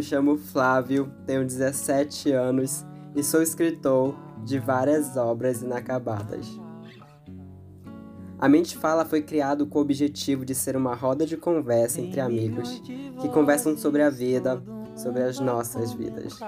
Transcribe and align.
Me 0.00 0.04
chamo 0.04 0.38
Flávio, 0.38 1.12
tenho 1.26 1.44
17 1.44 2.32
anos 2.32 2.86
e 3.14 3.22
sou 3.22 3.42
escritor 3.42 4.16
de 4.46 4.58
várias 4.58 5.14
obras 5.14 5.60
inacabadas. 5.60 6.46
A 8.38 8.48
Mente 8.48 8.78
Fala 8.78 9.04
foi 9.04 9.20
criado 9.20 9.66
com 9.66 9.78
o 9.78 9.82
objetivo 9.82 10.42
de 10.42 10.54
ser 10.54 10.74
uma 10.74 10.94
roda 10.94 11.26
de 11.26 11.36
conversa 11.36 12.00
entre 12.00 12.18
amigos 12.18 12.82
que 13.20 13.28
conversam 13.28 13.76
sobre 13.76 14.00
a 14.00 14.08
vida, 14.08 14.62
sobre 14.96 15.22
as 15.22 15.38
nossas 15.38 15.92
vidas. 15.92 16.38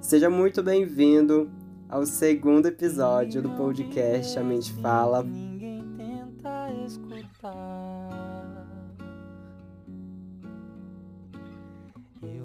Seja 0.00 0.28
muito 0.28 0.64
bem-vindo 0.64 1.48
ao 1.88 2.04
segundo 2.04 2.66
episódio 2.66 3.40
do 3.40 3.50
podcast 3.50 4.36
A 4.36 4.42
Mente 4.42 4.72
Fala. 4.72 5.24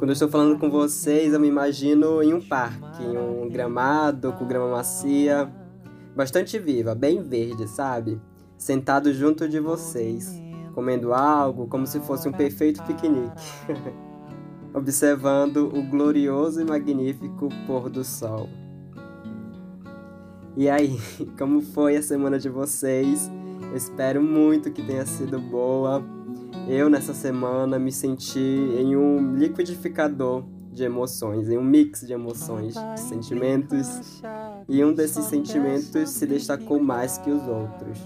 Quando 0.07 0.11
eu 0.11 0.25
estou 0.25 0.29
falando 0.29 0.57
com 0.57 0.69
vocês, 0.69 1.33
eu 1.33 1.39
me 1.41 1.49
imagino 1.49 2.23
em 2.23 2.33
um 2.33 2.39
parque, 2.39 3.03
em 3.03 3.17
um 3.17 3.49
gramado 3.49 4.31
com 4.31 4.47
grama 4.47 4.69
macia, 4.69 5.53
bastante 6.15 6.57
viva, 6.57 6.95
bem 6.95 7.21
verde, 7.21 7.67
sabe? 7.67 8.17
Sentado 8.57 9.13
junto 9.13 9.49
de 9.49 9.59
vocês, 9.59 10.41
comendo 10.73 11.13
algo 11.13 11.67
como 11.67 11.85
se 11.85 11.99
fosse 11.99 12.25
um 12.25 12.31
perfeito 12.31 12.81
piquenique. 12.83 13.35
Observando 14.73 15.77
o 15.77 15.83
glorioso 15.83 16.61
e 16.61 16.63
magnífico 16.63 17.49
pôr 17.67 17.89
do 17.89 18.05
sol. 18.05 18.47
E 20.55 20.69
aí, 20.69 20.97
como 21.37 21.61
foi 21.61 21.97
a 21.97 22.01
semana 22.01 22.39
de 22.39 22.47
vocês? 22.47 23.29
Eu 23.69 23.75
espero 23.75 24.21
muito 24.21 24.71
que 24.71 24.81
tenha 24.81 25.05
sido 25.05 25.39
boa. 25.39 26.03
Eu, 26.67 26.89
nessa 26.89 27.13
semana, 27.13 27.77
me 27.77 27.91
senti 27.91 28.39
em 28.39 28.95
um 28.95 29.35
liquidificador 29.35 30.43
de 30.71 30.83
emoções, 30.83 31.49
em 31.49 31.57
um 31.57 31.63
mix 31.63 32.01
de 32.01 32.13
emoções, 32.13 32.75
de 32.75 32.99
sentimentos, 32.99 34.21
e 34.69 34.83
um 34.83 34.93
desses 34.93 35.25
sentimentos 35.25 36.09
se 36.11 36.25
destacou 36.25 36.79
mais 36.79 37.17
que 37.17 37.31
os 37.31 37.47
outros. 37.47 37.99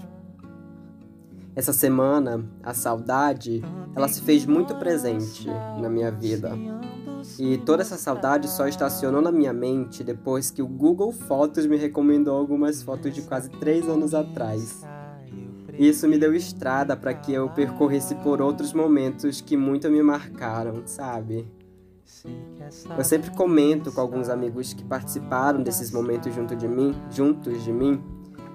Essa 1.54 1.72
semana, 1.72 2.44
a 2.62 2.72
saudade, 2.72 3.62
ela 3.94 4.08
se 4.08 4.22
fez 4.22 4.46
muito 4.46 4.74
presente 4.76 5.46
na 5.80 5.88
minha 5.88 6.10
vida. 6.10 6.52
E 7.38 7.58
toda 7.58 7.82
essa 7.82 7.96
saudade 7.96 8.48
só 8.48 8.66
estacionou 8.66 9.20
na 9.20 9.30
minha 9.30 9.52
mente 9.52 10.02
depois 10.02 10.50
que 10.50 10.62
o 10.62 10.66
Google 10.66 11.12
Fotos 11.12 11.66
me 11.66 11.76
recomendou 11.76 12.36
algumas 12.36 12.82
fotos 12.82 13.14
de 13.14 13.22
quase 13.22 13.50
três 13.50 13.86
anos 13.88 14.14
atrás. 14.14 14.82
Isso 15.78 16.06
me 16.06 16.18
deu 16.18 16.34
estrada 16.34 16.96
para 16.96 17.14
que 17.14 17.32
eu 17.32 17.48
percorresse 17.48 18.14
por 18.16 18.42
outros 18.42 18.72
momentos 18.72 19.40
que 19.40 19.56
muito 19.56 19.90
me 19.90 20.02
marcaram, 20.02 20.82
sabe? 20.86 21.46
Eu 22.96 23.04
sempre 23.04 23.30
comento 23.30 23.90
com 23.90 24.00
alguns 24.00 24.28
amigos 24.28 24.72
que 24.72 24.84
participaram 24.84 25.62
desses 25.62 25.90
momentos 25.90 26.34
junto 26.34 26.54
de 26.54 26.68
mim, 26.68 26.94
juntos 27.10 27.64
de 27.64 27.72
mim, 27.72 28.02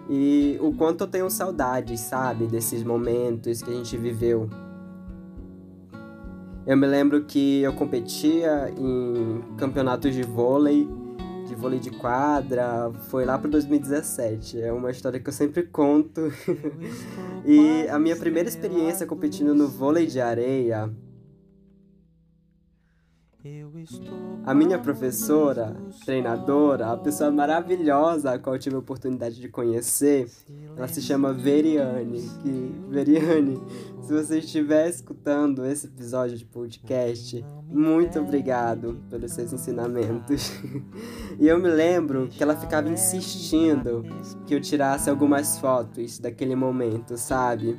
e 0.10 0.58
o 0.62 0.74
quanto 0.74 1.04
eu 1.04 1.08
tenho 1.08 1.30
saudades, 1.30 2.00
sabe, 2.00 2.48
desses 2.48 2.84
momentos 2.84 3.62
que 3.62 3.70
a 3.70 3.74
gente 3.74 3.98
viveu. 3.98 4.50
Eu 6.66 6.78
me 6.78 6.86
lembro 6.86 7.24
que 7.24 7.62
eu 7.62 7.74
competia 7.74 8.74
em 8.78 9.42
campeonatos 9.58 10.14
de 10.14 10.24
vôlei 10.24 10.88
de 11.48 11.56
vôlei 11.56 11.80
de 11.80 11.90
quadra, 11.92 12.92
foi 13.10 13.26
lá 13.26 13.38
para 13.38 13.50
2017. 13.50 14.62
É 14.62 14.72
uma 14.72 14.92
história 14.92 15.20
que 15.20 15.30
eu 15.30 15.34
sempre 15.34 15.64
conto. 15.64 16.22
e 17.46 17.88
a 17.88 17.98
minha 17.98 18.16
primeira 18.16 18.50
experiência 18.50 19.08
competindo 19.08 19.56
no 19.56 19.68
vôlei 19.68 20.06
de 20.06 20.20
areia 20.20 20.94
a 24.46 24.54
minha 24.54 24.78
professora, 24.80 25.76
treinadora, 26.06 26.92
a 26.92 26.98
pessoa 26.98 27.32
maravilhosa 27.32 28.32
a 28.32 28.40
qual 28.40 28.56
eu 28.56 28.60
tive 28.60 28.76
a 28.76 28.80
oportunidade 28.80 29.40
de 29.40 29.48
conhecer, 29.48 30.30
ela 30.76 30.88
se 30.88 31.02
chama 31.02 31.34
Veriane. 31.34 32.22
Que, 32.42 32.76
Veriane, 32.90 33.62
se 34.08 34.14
você 34.14 34.40
estiver 34.40 34.88
escutando 34.88 35.66
esse 35.66 35.86
episódio 35.86 36.38
de 36.38 36.46
podcast, 36.46 37.44
muito 37.70 38.18
obrigado 38.18 38.98
pelos 39.10 39.34
seus 39.34 39.52
ensinamentos. 39.52 40.54
e 41.38 41.46
eu 41.46 41.60
me 41.60 41.68
lembro 41.68 42.30
que 42.30 42.42
ela 42.42 42.56
ficava 42.56 42.88
insistindo 42.88 44.06
que 44.46 44.56
eu 44.56 44.62
tirasse 44.62 45.10
algumas 45.10 45.60
fotos 45.60 46.20
daquele 46.20 46.56
momento, 46.56 47.18
sabe? 47.18 47.78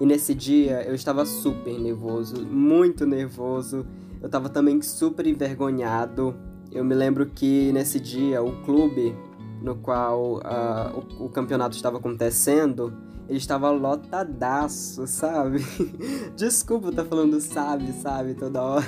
E 0.00 0.04
nesse 0.04 0.34
dia 0.34 0.82
eu 0.82 0.94
estava 0.96 1.24
super 1.24 1.78
nervoso, 1.78 2.44
muito 2.44 3.06
nervoso 3.06 3.86
eu 4.20 4.28
tava 4.28 4.48
também 4.48 4.82
super 4.82 5.24
envergonhado. 5.24 6.34
Eu 6.72 6.84
me 6.84 6.96
lembro 6.96 7.26
que 7.26 7.70
nesse 7.70 8.00
dia 8.00 8.42
o 8.42 8.50
clube 8.64 9.14
no 9.62 9.76
qual 9.76 10.38
uh, 10.38 11.06
o, 11.20 11.26
o, 11.26 11.28
campeonato 11.28 11.76
estava 11.76 11.98
acontecendo, 11.98 12.92
ele 13.28 13.38
estava 13.38 13.70
lotadaço, 13.70 15.06
sabe? 15.06 15.58
Desculpa 16.36 16.90
estar 16.90 17.04
falando 17.04 17.40
sabe, 17.40 17.92
sabe, 17.92 18.34
toda 18.34 18.62
hora. 18.62 18.86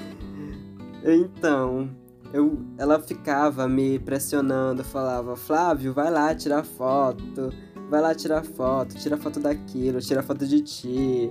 então, 1.04 1.90
eu, 2.32 2.58
ela 2.78 3.00
ficava 3.00 3.68
me 3.68 3.98
pressionando, 3.98 4.84
falava, 4.84 5.36
Flávio, 5.36 5.92
vai 5.92 6.10
lá 6.10 6.34
tirar 6.34 6.64
foto, 6.64 7.52
vai 7.88 8.00
lá 8.00 8.14
tirar 8.14 8.44
foto, 8.44 8.96
tira 8.96 9.16
foto 9.16 9.40
daquilo, 9.40 10.00
tira 10.00 10.22
foto 10.22 10.46
de 10.46 10.60
ti, 10.60 11.30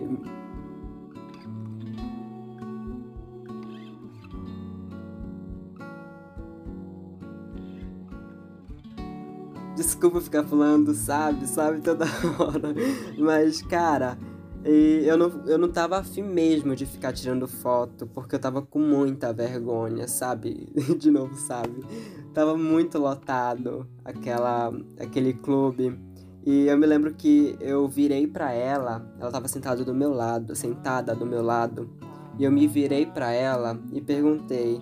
Desculpa 9.81 10.22
ficar 10.22 10.44
falando, 10.44 10.94
sabe, 10.94 11.47
sabe, 11.47 11.81
toda 11.81 12.06
hora. 12.38 12.72
Mas, 13.18 13.64
cara, 13.64 14.16
eu 14.64 15.18
não, 15.18 15.28
eu 15.47 15.58
não 15.58 15.72
tava 15.72 15.97
afim 15.97 16.22
mesmo 16.22 16.75
de 16.75 16.86
ficar 16.86 17.12
tirando 17.12 17.47
foto, 17.47 18.06
porque 18.06 18.36
eu 18.36 18.40
tava 18.40 18.62
com 18.62 18.78
muita 18.78 19.34
vergonha, 19.34 20.08
sabe? 20.08 20.72
De 21.00 21.09
novo, 21.09 21.36
sabe? 21.36 21.84
Tava 22.31 22.56
muito 22.56 23.00
lotado 23.00 23.88
aquela, 24.06 24.72
aquele 25.00 25.34
clube. 25.34 26.00
E 26.46 26.68
eu 26.68 26.78
me 26.78 26.86
lembro 26.86 27.16
que 27.16 27.58
eu 27.59 27.88
virei 27.88 28.28
para 28.28 28.52
ela, 28.53 29.03
ela 29.19 29.31
tava 29.31 29.48
sentada 29.48 29.84
do 29.84 29.96
meu 29.96 30.13
lado, 30.13 30.56
sentada 30.56 31.16
do 31.16 31.25
meu 31.25 31.42
lado, 31.42 31.90
e 32.38 32.44
eu 32.44 32.52
me 32.52 32.68
virei 32.68 33.08
para 33.08 33.31
ela 33.31 33.80
e 33.92 34.00
perguntei: 34.00 34.80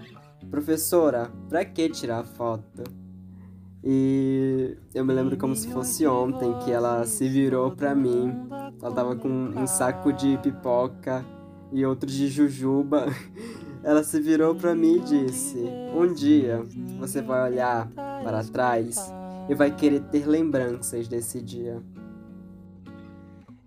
"Professora, 0.49 1.31
para 1.47 1.63
que 1.63 1.87
tirar 1.89 2.25
foto?" 2.25 2.98
E 3.83 4.77
eu 4.93 5.05
me 5.05 5.13
lembro 5.13 5.37
como 5.37 5.55
se 5.55 5.71
fosse 5.71 6.05
ontem 6.05 6.53
que 6.59 6.71
ela 6.71 7.05
se 7.05 7.27
virou 7.29 7.71
pra 7.71 7.95
mim. 7.95 8.33
Ela 8.81 8.93
tava 8.93 9.15
com 9.15 9.29
um 9.29 9.65
saco 9.65 10.11
de 10.11 10.37
pipoca 10.39 11.25
e 11.71 11.85
outro 11.85 12.09
de 12.09 12.27
jujuba. 12.27 13.05
Ela 13.81 14.03
se 14.03 14.19
virou 14.19 14.53
pra 14.55 14.75
mim 14.75 14.97
e 14.97 14.99
disse: 14.99 15.57
Um 15.95 16.13
dia 16.13 16.61
você 16.99 17.21
vai 17.21 17.49
olhar 17.49 17.87
para 17.95 18.43
trás 18.43 19.13
e 19.47 19.55
vai 19.55 19.73
querer 19.73 20.01
ter 20.01 20.27
lembranças 20.27 21.07
desse 21.07 21.41
dia. 21.41 21.81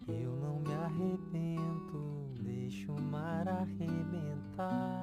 Eu 0.06 0.36
não 0.42 0.60
me 0.60 0.74
arrependo, 0.74 2.28
deixo 2.42 2.92
o 2.92 3.00
mar 3.00 3.48
arrebentar. 3.48 5.01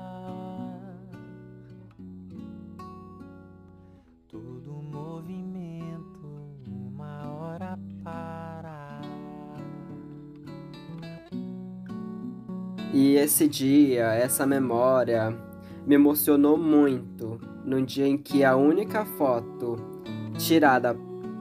E 12.93 13.15
esse 13.15 13.47
dia, 13.47 14.13
essa 14.13 14.45
memória, 14.45 15.35
me 15.85 15.95
emocionou 15.95 16.57
muito 16.57 17.39
no 17.63 17.81
dia 17.85 18.07
em 18.07 18.17
que 18.17 18.43
a 18.43 18.55
única 18.55 19.05
foto 19.05 19.75
tirada 20.37 20.95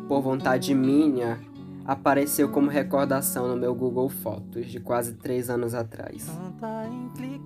por 0.07 0.21
vontade 0.21 0.75
minha 0.75 1.41
apareceu 1.89 2.51
como 2.51 2.69
recordação 2.69 3.49
no 3.49 3.57
meu 3.57 3.75
Google 3.75 4.11
Fotos 4.11 4.67
de 4.67 4.79
quase 4.79 5.15
três 5.15 5.49
anos 5.49 5.73
atrás. 5.73 6.31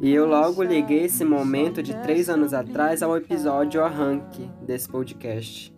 E 0.00 0.10
eu 0.10 0.26
logo 0.26 0.64
liguei 0.64 1.04
esse 1.04 1.24
momento 1.24 1.80
de 1.80 1.94
três 2.02 2.28
anos 2.28 2.52
atrás 2.52 3.04
ao 3.04 3.16
episódio 3.16 3.84
arranque 3.84 4.50
desse 4.66 4.88
podcast. 4.88 5.72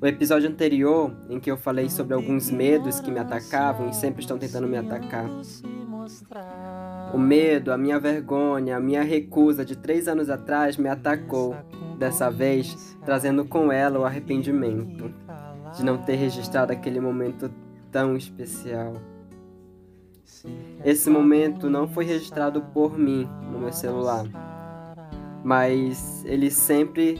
O 0.00 0.06
episódio 0.06 0.48
anterior, 0.48 1.14
em 1.28 1.38
que 1.38 1.50
eu 1.50 1.56
falei 1.58 1.90
sobre 1.90 2.14
alguns 2.14 2.50
medos 2.50 3.00
que 3.00 3.10
me 3.10 3.18
atacavam 3.18 3.90
e 3.90 3.94
sempre 3.94 4.22
estão 4.22 4.38
tentando 4.38 4.66
me 4.66 4.78
atacar. 4.78 5.28
O 7.16 7.18
medo, 7.18 7.72
a 7.72 7.78
minha 7.78 7.98
vergonha, 7.98 8.76
a 8.76 8.80
minha 8.80 9.02
recusa 9.02 9.64
de 9.64 9.74
três 9.74 10.06
anos 10.06 10.28
atrás 10.28 10.76
me 10.76 10.86
atacou, 10.86 11.56
dessa 11.98 12.30
vez 12.30 12.94
trazendo 13.06 13.42
com 13.46 13.72
ela 13.72 13.98
o 13.98 14.04
arrependimento 14.04 15.10
de 15.74 15.82
não 15.82 15.96
ter 15.96 16.16
registrado 16.16 16.74
aquele 16.74 17.00
momento 17.00 17.50
tão 17.90 18.18
especial. 18.18 18.92
Esse 20.84 21.08
momento 21.08 21.70
não 21.70 21.88
foi 21.88 22.04
registrado 22.04 22.60
por 22.60 22.98
mim 22.98 23.26
no 23.50 23.60
meu 23.60 23.72
celular, 23.72 24.26
mas 25.42 26.22
ele 26.26 26.50
sempre 26.50 27.18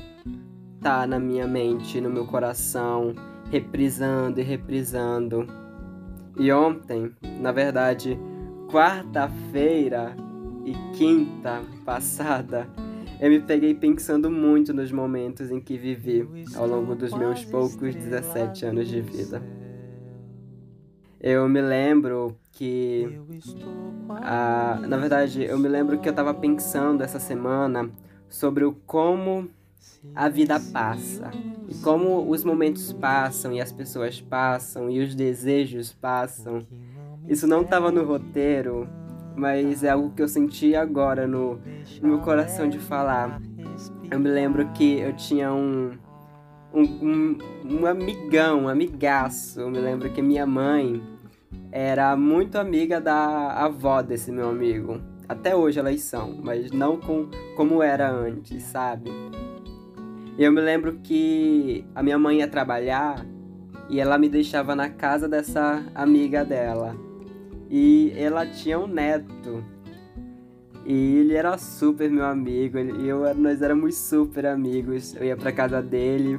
tá 0.79 1.07
na 1.07 1.19
minha 1.19 1.47
mente, 1.47 2.03
no 2.03 2.11
meu 2.11 2.27
coração, 2.27 3.15
reprisando 3.51 4.41
e 4.41 4.43
reprisando. 4.43 5.47
E 6.39 6.53
ontem, 6.53 7.11
na 7.41 7.51
verdade, 7.51 8.21
quarta-feira 8.77 10.15
e 10.63 10.75
quinta 10.95 11.63
passada, 11.83 12.69
eu 13.19 13.31
me 13.31 13.41
peguei 13.41 13.73
pensando 13.73 14.31
muito 14.31 14.75
nos 14.75 14.93
momentos 14.93 15.51
em 15.51 15.59
que 15.59 15.79
vivi 15.79 16.29
ao 16.55 16.67
longo 16.67 16.95
dos 16.95 17.15
meus 17.15 17.43
poucos 17.43 17.95
17 17.95 18.67
anos 18.67 18.87
de 18.87 19.01
vida. 19.01 19.43
Eu 21.19 21.49
me 21.49 21.63
lembro 21.63 22.37
que. 22.53 23.19
Na 24.87 24.99
verdade, 24.99 25.43
eu 25.43 25.59
me 25.59 25.69
lembro 25.69 25.99
que 25.99 26.07
eu 26.07 26.13
estava 26.13 26.35
pensando 26.35 27.03
essa 27.03 27.19
semana 27.19 27.91
sobre 28.29 28.63
o 28.63 28.73
como 28.85 29.49
a 30.15 30.29
vida 30.29 30.61
passa 30.61 31.31
e 31.67 31.75
como 31.77 32.31
os 32.31 32.45
momentos 32.45 32.93
passam 32.93 33.55
e 33.55 33.61
as 33.61 33.73
pessoas 33.73 34.21
passam 34.21 34.91
e 34.91 35.01
os 35.01 35.15
desejos 35.15 35.95
passam. 35.95 36.67
Isso 37.29 37.47
não 37.47 37.63
estava 37.63 37.91
no 37.91 38.05
roteiro, 38.05 38.89
mas 39.35 39.83
é 39.83 39.91
algo 39.91 40.11
que 40.11 40.23
eu 40.23 40.29
senti 40.29 40.75
agora 40.75 41.27
no, 41.27 41.61
no 42.01 42.09
meu 42.09 42.19
coração 42.21 42.69
de 42.69 42.79
falar. 42.79 43.41
Eu 44.11 44.21
me 44.21 44.29
lembro 44.29 44.67
que 44.73 45.01
eu 45.01 45.13
tinha 45.15 45.53
um, 45.53 45.91
um, 46.73 46.83
um, 46.83 47.39
um 47.65 47.87
amigão, 47.87 48.63
um 48.63 48.69
amigaço. 48.69 49.61
Eu 49.61 49.71
me 49.71 49.79
lembro 49.79 50.11
que 50.11 50.23
minha 50.23 50.47
mãe 50.47 51.03
era 51.73 52.17
muito 52.17 52.59
amiga 52.59 53.01
da 53.01 53.53
avó 53.65 54.03
desse 54.03 54.31
meu 54.31 54.49
amigo. 54.49 55.01
Até 55.29 55.57
hoje 55.57 55.81
elas 55.81 56.01
são, 56.03 56.41
mas 56.43 56.71
não 56.71 56.97
com, 56.97 57.29
como 57.57 57.83
era 57.83 58.09
antes, 58.09 58.63
sabe? 58.63 59.11
Eu 60.39 60.53
me 60.53 60.61
lembro 60.61 61.01
que 61.03 61.85
a 61.95 62.03
minha 62.03 62.19
mãe 62.19 62.39
ia 62.39 62.49
trabalhar 62.49 63.27
e 63.89 63.99
ela 63.99 64.19
me 64.19 64.29
deixava 64.29 64.77
na 64.77 64.89
casa 64.89 65.29
dessa 65.29 65.85
amiga 65.95 66.45
dela. 66.45 67.06
E 67.71 68.13
ela 68.17 68.47
tinha 68.47 68.79
um 68.79 68.87
neto. 68.87 69.65
E 70.85 71.17
ele 71.17 71.35
era 71.35 71.59
super 71.59 72.09
meu 72.09 72.25
amigo, 72.25 72.79
e 72.79 73.09
eu, 73.09 73.35
nós 73.35 73.61
éramos 73.61 73.97
super 73.97 74.47
amigos. 74.47 75.17
Eu 75.17 75.25
ia 75.25 75.37
pra 75.37 75.51
casa 75.51 75.83
dele. 75.83 76.39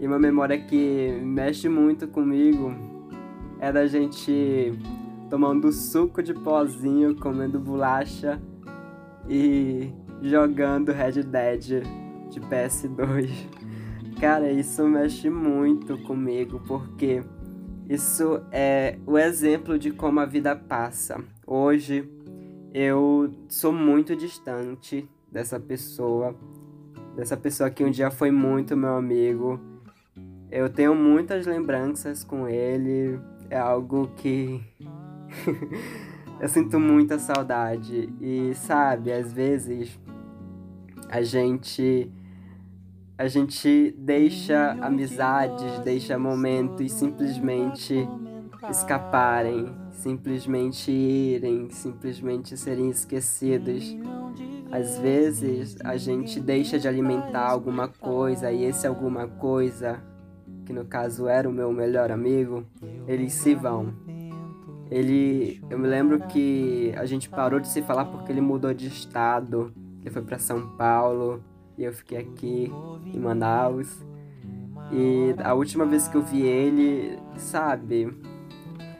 E 0.00 0.06
uma 0.06 0.18
memória 0.18 0.58
que 0.58 1.20
mexe 1.22 1.68
muito 1.68 2.08
comigo 2.08 2.74
é 3.60 3.70
da 3.70 3.86
gente 3.86 4.72
tomando 5.30 5.70
suco 5.70 6.22
de 6.22 6.34
pozinho, 6.34 7.14
comendo 7.14 7.60
bolacha 7.60 8.40
e 9.28 9.92
jogando 10.20 10.90
Red 10.90 11.22
Dead 11.22 11.82
de 12.28 12.40
PS2. 12.40 13.30
Cara, 14.20 14.50
isso 14.50 14.86
mexe 14.88 15.30
muito 15.30 15.96
comigo 15.98 16.60
porque 16.66 17.22
isso 17.92 18.42
é 18.50 18.96
o 19.06 19.18
exemplo 19.18 19.78
de 19.78 19.90
como 19.90 20.18
a 20.18 20.24
vida 20.24 20.56
passa. 20.56 21.22
Hoje 21.46 22.08
eu 22.72 23.30
sou 23.50 23.70
muito 23.70 24.16
distante 24.16 25.06
dessa 25.30 25.60
pessoa, 25.60 26.34
dessa 27.14 27.36
pessoa 27.36 27.68
que 27.68 27.84
um 27.84 27.90
dia 27.90 28.10
foi 28.10 28.30
muito 28.30 28.74
meu 28.74 28.96
amigo. 28.96 29.60
Eu 30.50 30.70
tenho 30.70 30.94
muitas 30.94 31.44
lembranças 31.44 32.24
com 32.24 32.48
ele, 32.48 33.20
é 33.50 33.58
algo 33.58 34.10
que 34.16 34.58
eu 36.40 36.48
sinto 36.48 36.80
muita 36.80 37.18
saudade. 37.18 38.08
E 38.22 38.54
sabe, 38.54 39.12
às 39.12 39.30
vezes 39.30 40.00
a 41.10 41.20
gente 41.20 42.10
a 43.16 43.28
gente 43.28 43.94
deixa 43.98 44.72
amizades, 44.80 45.78
deixa 45.80 46.18
momentos 46.18 46.92
simplesmente 46.92 48.08
escaparem, 48.70 49.74
simplesmente 49.90 50.90
irem, 50.90 51.68
simplesmente 51.70 52.56
serem 52.56 52.88
esquecidos. 52.88 53.96
Às 54.70 54.98
vezes 54.98 55.76
a 55.84 55.96
gente 55.96 56.40
deixa 56.40 56.78
de 56.78 56.88
alimentar 56.88 57.50
alguma 57.50 57.88
coisa 57.88 58.50
e 58.50 58.64
esse 58.64 58.86
alguma 58.86 59.28
coisa, 59.28 60.02
que 60.64 60.72
no 60.72 60.84
caso 60.84 61.28
era 61.28 61.48
o 61.48 61.52
meu 61.52 61.72
melhor 61.72 62.10
amigo, 62.10 62.64
eles 63.06 63.34
se 63.34 63.54
vão. 63.54 63.92
Ele, 64.90 65.62
eu 65.70 65.78
me 65.78 65.88
lembro 65.88 66.20
que 66.26 66.92
a 66.96 67.04
gente 67.06 67.28
parou 67.28 67.60
de 67.60 67.68
se 67.68 67.82
falar 67.82 68.06
porque 68.06 68.32
ele 68.32 68.40
mudou 68.40 68.72
de 68.72 68.86
estado, 68.86 69.72
ele 70.00 70.10
foi 70.10 70.22
para 70.22 70.38
São 70.38 70.76
Paulo 70.76 71.42
e 71.82 71.84
eu 71.84 71.92
fiquei 71.92 72.18
aqui 72.18 72.72
em 73.12 73.18
Manaus. 73.18 73.88
E 74.92 75.34
a 75.42 75.52
última 75.52 75.84
vez 75.84 76.06
que 76.06 76.16
eu 76.16 76.22
vi 76.22 76.42
ele, 76.42 77.18
sabe, 77.36 78.04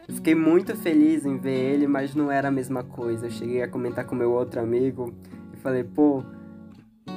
eu 0.08 0.14
fiquei 0.14 0.34
muito 0.34 0.74
feliz 0.76 1.24
em 1.24 1.36
ver 1.36 1.74
ele, 1.74 1.86
mas 1.86 2.14
não 2.14 2.30
era 2.30 2.48
a 2.48 2.50
mesma 2.50 2.82
coisa. 2.82 3.26
Eu 3.26 3.30
cheguei 3.30 3.62
a 3.62 3.68
comentar 3.68 4.04
com 4.04 4.14
meu 4.14 4.32
outro 4.32 4.60
amigo 4.60 5.14
e 5.52 5.56
falei, 5.58 5.84
pô, 5.84 6.24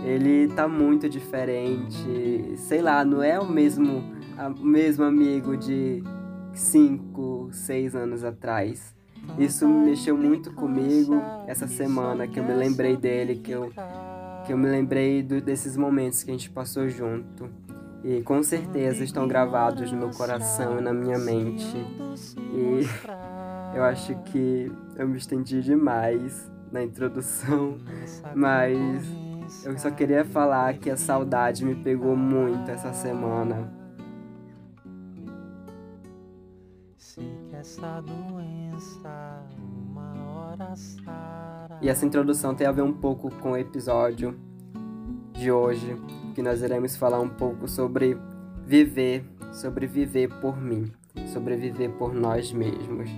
ele 0.03 0.47
tá 0.49 0.67
muito 0.67 1.09
diferente. 1.09 2.55
Sei 2.57 2.81
lá, 2.81 3.03
não 3.03 3.23
é 3.23 3.39
o 3.39 3.49
mesmo, 3.49 4.03
o 4.59 4.65
mesmo 4.65 5.03
amigo 5.03 5.57
de 5.57 6.03
5, 6.53 7.49
6 7.51 7.95
anos 7.95 8.23
atrás. 8.23 8.93
Isso 9.39 9.67
mexeu 9.67 10.15
muito 10.15 10.53
comigo 10.53 11.15
essa 11.47 11.65
semana 11.65 12.27
que 12.27 12.39
eu 12.39 12.43
me 12.43 12.53
lembrei 12.53 12.95
dele, 12.95 13.37
que 13.37 13.51
eu 13.51 13.71
que 14.45 14.53
eu 14.53 14.57
me 14.57 14.67
lembrei 14.69 15.23
do, 15.23 15.41
desses 15.41 15.75
momentos 15.75 16.23
que 16.23 16.29
a 16.29 16.33
gente 16.33 16.49
passou 16.49 16.87
junto. 16.87 17.49
E 18.03 18.21
com 18.21 18.43
certeza 18.43 19.03
estão 19.03 19.27
gravados 19.27 19.91
no 19.91 19.97
meu 19.97 20.11
coração 20.11 20.77
e 20.77 20.81
na 20.81 20.93
minha 20.93 21.17
mente. 21.17 21.75
E 22.37 22.81
eu 23.75 23.83
acho 23.83 24.15
que 24.25 24.71
eu 24.95 25.07
me 25.07 25.17
estendi 25.17 25.61
demais 25.61 26.49
na 26.71 26.83
introdução, 26.83 27.77
mas 28.35 29.03
eu 29.63 29.77
só 29.79 29.89
queria 29.89 30.23
falar 30.23 30.77
que 30.77 30.89
a 30.89 30.97
saudade 30.97 31.65
me 31.65 31.75
pegou 31.75 32.15
muito 32.15 32.69
essa 32.69 32.93
semana. 32.93 33.73
Sei 36.97 37.37
que 37.49 37.55
essa 37.55 38.01
doença 38.01 39.43
uma 39.57 40.13
hora 40.31 40.75
sai. 40.75 41.54
E 41.81 41.89
essa 41.89 42.05
introdução 42.05 42.55
tem 42.55 42.65
a 42.65 42.71
ver 42.71 42.81
um 42.81 42.93
pouco 42.93 43.29
com 43.35 43.51
o 43.51 43.57
episódio 43.57 44.37
de 45.33 45.51
hoje, 45.51 45.95
que 46.33 46.41
nós 46.41 46.61
iremos 46.61 46.95
falar 46.95 47.19
um 47.19 47.29
pouco 47.29 47.67
sobre 47.67 48.17
viver, 48.65 49.25
sobre 49.51 49.85
viver 49.85 50.29
por 50.39 50.59
mim, 50.59 50.91
sobre 51.27 51.55
viver 51.55 51.89
por 51.91 52.13
nós 52.13 52.51
mesmos. 52.51 53.09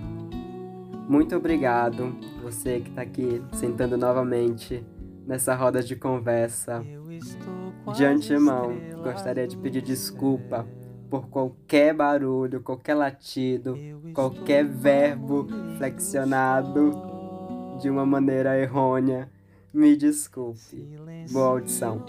Muito 1.07 1.35
obrigado, 1.35 2.15
você 2.41 2.79
que 2.79 2.89
está 2.89 3.03
aqui 3.03 3.41
sentando 3.53 3.97
novamente 3.97 4.85
nessa 5.25 5.55
roda 5.55 5.81
de 5.81 5.95
conversa. 5.95 6.83
De 7.95 8.03
antemão, 8.03 8.75
gostaria 9.03 9.47
de 9.47 9.55
pedir 9.55 9.81
desculpa 9.81 10.67
por 11.09 11.29
qualquer 11.29 11.93
barulho, 11.93 12.61
qualquer 12.61 12.95
latido, 12.95 13.75
qualquer 14.13 14.65
verbo 14.65 15.47
flexionado 15.77 17.16
de 17.77 17.89
uma 17.89 18.05
maneira 18.05 18.59
errônea, 18.59 19.29
me 19.73 19.95
desculpe. 19.95 20.97
Boa 21.31 21.47
audição. 21.47 22.03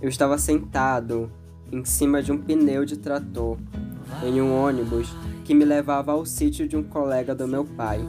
Eu 0.00 0.08
estava 0.08 0.38
sentado 0.38 1.30
em 1.70 1.84
cima 1.84 2.22
de 2.22 2.32
um 2.32 2.38
pneu 2.38 2.84
de 2.84 2.96
trator 2.96 3.58
em 4.24 4.40
um 4.40 4.60
ônibus 4.60 5.08
que 5.44 5.54
me 5.54 5.64
levava 5.64 6.12
ao 6.12 6.26
sítio 6.26 6.68
de 6.68 6.76
um 6.76 6.82
colega 6.82 7.34
do 7.34 7.48
meu 7.48 7.64
pai, 7.64 8.00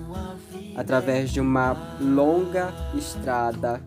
através 0.76 1.32
de 1.32 1.40
uma 1.40 1.96
longa 2.00 2.74
estrada 2.96 3.82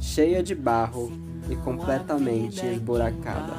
cheia 0.00 0.42
de 0.42 0.54
barro 0.54 1.12
e 1.48 1.56
completamente 1.56 2.64
esburacada. 2.66 3.52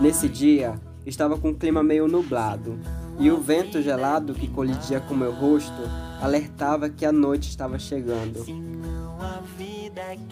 Nesse 0.00 0.28
dia, 0.28 0.74
estava 1.04 1.38
com 1.38 1.48
um 1.48 1.54
clima 1.54 1.82
meio 1.82 2.06
nublado 2.06 2.78
e 3.18 3.30
o 3.30 3.40
vento 3.40 3.80
gelado 3.80 4.34
que 4.34 4.48
colidia 4.48 5.00
com 5.00 5.14
meu 5.14 5.32
rosto 5.32 5.82
alertava 6.20 6.88
que 6.88 7.04
a 7.04 7.12
noite 7.12 7.48
estava 7.48 7.78
chegando. 7.78 8.44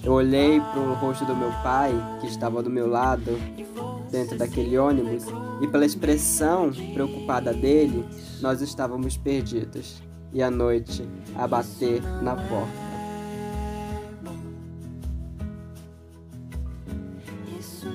Eu 0.02 0.12
olhei 0.12 0.60
para 0.60 0.80
o 0.80 0.94
rosto 0.94 1.24
do 1.24 1.34
meu 1.34 1.50
pai, 1.62 1.92
que 2.20 2.26
estava 2.26 2.62
do 2.62 2.68
meu 2.68 2.86
lado, 2.86 3.38
dentro 4.14 4.38
daquele 4.38 4.78
ônibus 4.78 5.24
e 5.60 5.66
pela 5.66 5.84
expressão 5.84 6.70
preocupada 6.92 7.52
dele, 7.52 8.04
nós 8.40 8.62
estávamos 8.62 9.16
perdidos 9.16 10.00
e 10.32 10.40
a 10.40 10.48
noite 10.48 11.04
a 11.34 11.48
bater 11.48 12.00
na 12.22 12.36
porta. 12.36 12.84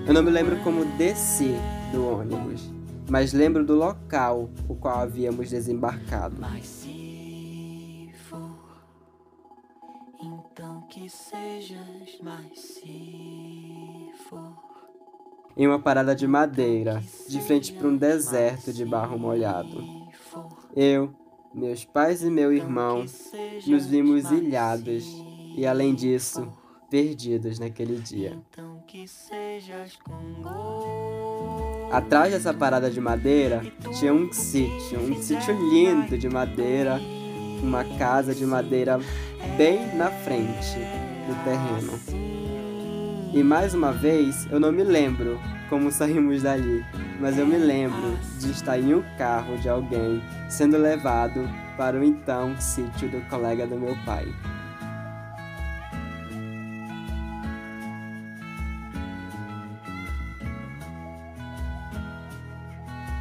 Eu 0.05 0.13
não 0.13 0.21
me 0.21 0.29
lembro 0.29 0.61
como 0.61 0.83
desci 0.97 1.53
do 1.93 2.05
ônibus, 2.05 2.69
mas 3.09 3.31
lembro 3.31 3.65
do 3.65 3.75
local 3.75 4.49
o 4.67 4.75
qual 4.75 4.99
havíamos 4.99 5.49
desembarcado. 5.49 6.35
Mas 6.37 6.65
se 6.65 8.11
for, 8.27 8.83
então 10.21 10.81
que 10.89 11.09
sejas 11.09 12.19
mais 12.21 12.59
se 12.59 14.11
for. 14.27 14.68
Em 15.59 15.67
uma 15.67 15.77
parada 15.77 16.15
de 16.15 16.25
madeira, 16.25 17.03
de 17.27 17.41
frente 17.41 17.73
para 17.73 17.85
um 17.85 17.97
deserto 17.97 18.71
de 18.71 18.85
barro 18.85 19.19
molhado. 19.19 20.07
Eu, 20.73 21.13
meus 21.53 21.83
pais 21.83 22.23
e 22.23 22.31
meu 22.31 22.53
irmão 22.53 23.05
nos 23.67 23.85
vimos 23.85 24.31
ilhados 24.31 25.03
e, 25.57 25.67
além 25.67 25.93
disso, 25.93 26.47
perdidos 26.89 27.59
naquele 27.59 27.99
dia. 27.99 28.39
Atrás 31.91 32.31
dessa 32.31 32.53
parada 32.53 32.89
de 32.89 33.01
madeira 33.01 33.61
tinha 33.99 34.13
um 34.13 34.31
sítio, 34.31 35.01
um 35.01 35.21
sítio 35.21 35.53
lindo 35.69 36.17
de 36.17 36.29
madeira, 36.29 37.01
uma 37.61 37.83
casa 37.97 38.33
de 38.33 38.45
madeira 38.45 38.97
bem 39.57 39.93
na 39.97 40.09
frente 40.09 40.77
do 41.27 41.43
terreno. 41.43 42.38
E 43.31 43.43
mais 43.43 43.75
uma 43.75 43.91
vez, 43.91 44.47
eu 44.51 44.59
não 44.59 44.71
me 44.71 44.83
lembro 44.83 45.39
como 45.69 45.91
saímos 45.91 46.41
dali, 46.41 46.83
mas 47.19 47.37
eu 47.37 47.45
me 47.45 47.57
lembro 47.57 48.17
de 48.39 48.49
estar 48.49 48.79
em 48.79 48.95
um 48.95 49.03
carro 49.19 49.55
de 49.57 49.69
alguém 49.69 50.19
sendo 50.49 50.77
levado 50.77 51.47
para 51.77 51.99
o 51.99 52.03
então 52.03 52.59
sítio 52.59 53.07
do 53.07 53.21
colega 53.29 53.67
do 53.67 53.77
meu 53.77 53.95
pai. 54.03 54.25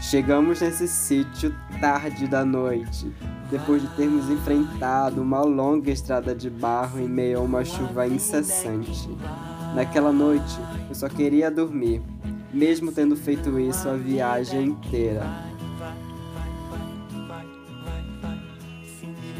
Chegamos 0.00 0.62
nesse 0.62 0.88
sítio 0.88 1.54
tarde 1.82 2.26
da 2.26 2.46
noite, 2.46 3.12
depois 3.50 3.82
de 3.82 3.88
termos 3.88 4.30
enfrentado 4.30 5.20
uma 5.20 5.42
longa 5.42 5.90
estrada 5.90 6.34
de 6.34 6.48
barro 6.48 6.98
em 6.98 7.06
meio 7.06 7.40
a 7.40 7.42
uma 7.42 7.62
chuva 7.62 8.06
incessante. 8.06 9.06
Naquela 9.78 10.10
noite, 10.10 10.58
eu 10.88 10.94
só 10.96 11.08
queria 11.08 11.52
dormir, 11.52 12.02
mesmo 12.52 12.90
tendo 12.90 13.14
feito 13.14 13.60
isso 13.60 13.88
a 13.88 13.92
viagem 13.92 14.70
inteira. 14.70 15.24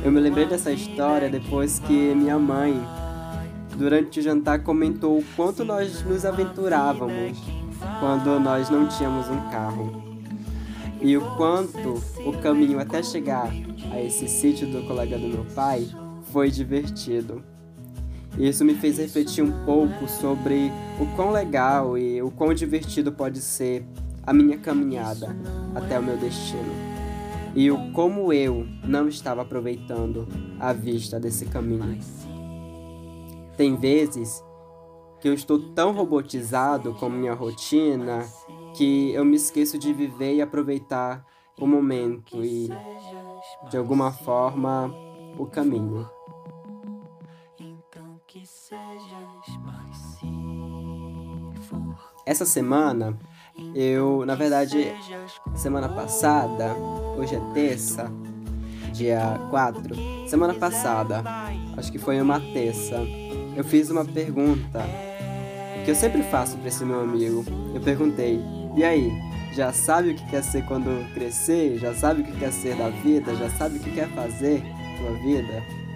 Eu 0.04 0.12
me 0.12 0.20
lembrei 0.20 0.46
dessa 0.46 0.70
história 0.70 1.28
depois 1.28 1.80
que 1.80 2.14
minha 2.14 2.38
mãe, 2.38 2.80
durante 3.76 4.20
o 4.20 4.22
jantar, 4.22 4.62
comentou 4.62 5.18
o 5.18 5.24
quanto 5.34 5.64
nós 5.64 6.04
nos 6.04 6.24
aventurávamos 6.24 7.36
quando 7.98 8.38
nós 8.38 8.70
não 8.70 8.86
tínhamos 8.86 9.28
um 9.28 9.50
carro 9.50 10.04
e 11.00 11.16
o 11.16 11.34
quanto 11.34 12.00
o 12.24 12.32
caminho 12.40 12.78
até 12.78 13.02
chegar 13.02 13.50
a 13.90 14.00
esse 14.00 14.28
sítio 14.28 14.68
do 14.68 14.86
colega 14.86 15.18
do 15.18 15.26
meu 15.26 15.44
pai 15.46 15.88
foi 16.30 16.48
divertido. 16.48 17.42
Isso 18.38 18.64
me 18.64 18.74
fez 18.74 18.98
refletir 18.98 19.42
um 19.42 19.64
pouco 19.64 20.06
sobre 20.06 20.70
o 21.00 21.16
quão 21.16 21.32
legal 21.32 21.98
e 21.98 22.22
o 22.22 22.30
quão 22.30 22.54
divertido 22.54 23.10
pode 23.10 23.40
ser 23.40 23.84
a 24.24 24.32
minha 24.32 24.56
caminhada 24.56 25.36
até 25.74 25.98
o 25.98 26.02
meu 26.02 26.16
destino. 26.16 26.72
E 27.54 27.68
o 27.70 27.90
como 27.92 28.32
eu 28.32 28.64
não 28.84 29.08
estava 29.08 29.42
aproveitando 29.42 30.28
a 30.60 30.72
vista 30.72 31.18
desse 31.18 31.46
caminho. 31.46 31.98
Tem 33.56 33.74
vezes 33.74 34.40
que 35.20 35.28
eu 35.28 35.34
estou 35.34 35.58
tão 35.74 35.92
robotizado 35.92 36.94
com 36.94 37.08
minha 37.08 37.34
rotina 37.34 38.24
que 38.76 39.10
eu 39.12 39.24
me 39.24 39.34
esqueço 39.34 39.76
de 39.76 39.92
viver 39.92 40.34
e 40.34 40.42
aproveitar 40.42 41.26
o 41.58 41.66
momento 41.66 42.44
e, 42.44 42.68
de 43.68 43.76
alguma 43.76 44.12
forma, 44.12 44.94
o 45.36 45.44
caminho. 45.46 46.08
Essa 52.26 52.44
semana, 52.44 53.18
eu, 53.74 54.26
na 54.26 54.34
verdade, 54.34 54.92
semana 55.54 55.88
passada, 55.88 56.74
hoje 57.16 57.34
é 57.34 57.40
terça, 57.54 58.12
dia 58.92 59.40
4, 59.48 60.28
semana 60.28 60.52
passada, 60.52 61.24
acho 61.78 61.90
que 61.90 61.98
foi 61.98 62.20
uma 62.20 62.38
terça, 62.38 62.96
eu 63.56 63.64
fiz 63.64 63.88
uma 63.88 64.04
pergunta 64.04 64.84
que 65.86 65.90
eu 65.90 65.94
sempre 65.94 66.22
faço 66.24 66.58
para 66.58 66.68
esse 66.68 66.84
meu 66.84 67.00
amigo. 67.00 67.44
Eu 67.74 67.80
perguntei: 67.80 68.38
e 68.76 68.84
aí, 68.84 69.10
já 69.54 69.72
sabe 69.72 70.10
o 70.10 70.14
que 70.14 70.28
quer 70.28 70.44
ser 70.44 70.66
quando 70.66 71.10
crescer? 71.14 71.78
Já 71.78 71.94
sabe 71.94 72.20
o 72.20 72.24
que 72.24 72.38
quer 72.38 72.52
ser 72.52 72.76
da 72.76 72.90
vida? 72.90 73.34
Já 73.34 73.48
sabe 73.48 73.78
o 73.78 73.80
que 73.80 73.90
quer 73.92 74.08
fazer 74.10 74.62
sua 74.98 75.12
vida? 75.14 75.87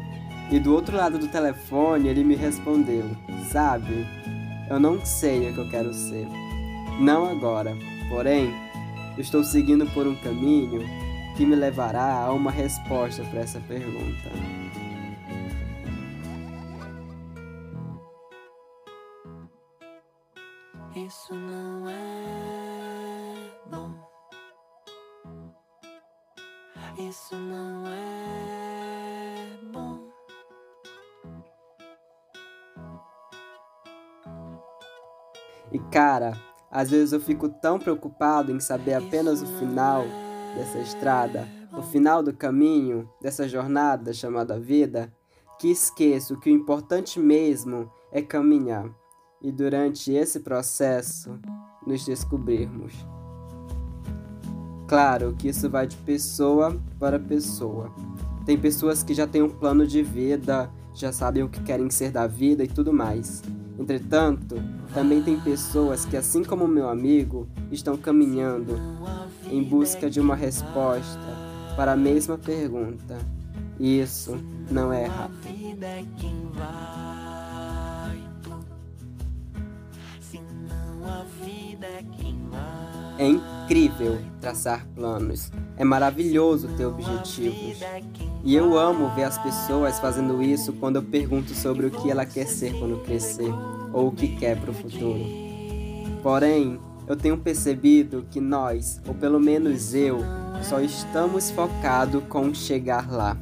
E 0.51 0.59
do 0.59 0.75
outro 0.75 0.97
lado 0.97 1.19
do 1.19 1.29
telefone 1.29 2.09
ele 2.09 2.25
me 2.25 2.35
respondeu: 2.35 3.05
Sabe, 3.51 4.07
eu 4.69 4.79
não 4.79 5.05
sei 5.05 5.51
o 5.51 5.55
que 5.55 5.61
eu 5.61 5.71
quero 5.71 5.93
ser. 5.93 6.27
Não 7.01 7.29
agora, 7.29 7.77
porém, 8.09 8.53
estou 9.19 9.43
seguindo 9.43 9.87
por 9.93 10.07
um 10.07 10.15
caminho 10.17 10.83
que 11.37 11.47
me 11.47 11.57
levará 11.57 12.25
a 12.25 12.33
uma 12.33 12.51
resposta 12.51 13.23
para 13.25 13.41
essa 13.41 13.61
pergunta. 13.61 14.31
Isso 20.95 21.35
não 21.35 21.89
é 21.89 23.51
bom. 23.71 23.95
Isso 26.99 27.35
não 27.35 27.87
é 27.87 29.22
E 35.73 35.79
cara, 35.91 36.39
às 36.71 36.91
vezes 36.91 37.13
eu 37.13 37.21
fico 37.21 37.49
tão 37.49 37.79
preocupado 37.79 38.53
em 38.53 38.61
saber 38.61 38.95
apenas 38.95 39.43
o 39.43 39.47
final 39.59 40.05
dessa 40.55 40.79
estrada, 40.79 41.49
o 41.73 41.83
final 41.83 42.23
do 42.23 42.33
caminho, 42.33 43.09
dessa 43.21 43.49
jornada 43.49 44.13
chamada 44.13 44.61
vida, 44.61 45.13
que 45.59 45.71
esqueço 45.71 46.39
que 46.39 46.51
o 46.51 46.55
importante 46.55 47.19
mesmo 47.19 47.91
é 48.11 48.21
caminhar 48.21 48.91
e 49.41 49.51
durante 49.51 50.13
esse 50.13 50.41
processo 50.41 51.39
nos 51.87 52.05
descobrirmos. 52.05 52.95
Claro 54.87 55.35
que 55.39 55.49
isso 55.49 55.71
vai 55.71 55.87
de 55.87 55.97
pessoa 55.97 56.79
para 56.99 57.19
pessoa. 57.19 57.91
Tem 58.45 58.59
pessoas 58.59 59.03
que 59.03 59.15
já 59.15 59.27
têm 59.27 59.43
um 59.43 59.49
plano 59.49 59.87
de 59.87 60.03
vida, 60.03 60.71
já 60.93 61.13
sabem 61.13 61.43
o 61.43 61.49
que 61.49 61.63
querem 61.63 61.89
ser 61.89 62.11
da 62.11 62.27
vida 62.27 62.63
e 62.63 62.69
tudo 62.69 62.93
mais. 62.93 63.43
Entretanto, 63.79 64.57
também 64.93 65.23
tem 65.23 65.39
pessoas 65.41 66.05
que, 66.05 66.17
assim 66.17 66.45
como 66.45 66.69
meu 66.69 66.89
amigo, 66.89 67.49
estão 67.71 67.97
caminhando 67.97 68.79
em 69.51 69.63
busca 69.63 70.11
de 70.11 70.21
uma 70.21 70.37
resposta 70.37 71.21
para 71.77 71.93
a 71.93 71.97
mesma 71.97 72.39
pergunta. 72.39 73.19
E 73.79 74.01
isso 74.01 74.37
não 74.71 74.93
é 74.93 75.05
errado. 75.05 75.33
É 83.19 83.27
incrível 83.27 84.19
traçar 84.41 84.87
planos. 84.95 85.51
É 85.77 85.85
maravilhoso 85.85 86.69
ter 86.77 86.87
objetivos. 86.87 87.79
E 88.45 88.57
eu 88.57 88.77
amo 88.77 89.09
ver 89.15 89.23
as 89.23 89.39
pessoas 89.39 90.01
fazendo 90.01 90.43
isso 90.43 90.73
quando 90.73 90.97
eu 90.97 91.03
pergunto 91.03 91.55
sobre 91.55 91.87
o 91.87 91.91
que 91.93 92.11
ela 92.11 92.27
quer 92.27 92.47
ser 92.47 92.77
quando 92.77 93.03
crescer 93.05 93.53
ou 93.93 94.09
o 94.09 94.13
que 94.13 94.37
quer 94.37 94.61
para 94.61 94.73
o 94.73 94.75
futuro. 94.75 95.21
Porém, 96.25 96.81
eu 97.07 97.15
tenho 97.15 97.39
percebido 97.39 98.27
que 98.29 98.41
nós, 98.41 99.01
ou 99.07 99.15
pelo 99.15 99.39
menos 99.39 99.95
eu, 99.95 100.19
só 100.65 100.81
estamos 100.81 101.53
focados 101.53 102.21
com 102.29 102.53
chegar 102.53 103.09
lá. 103.13 103.37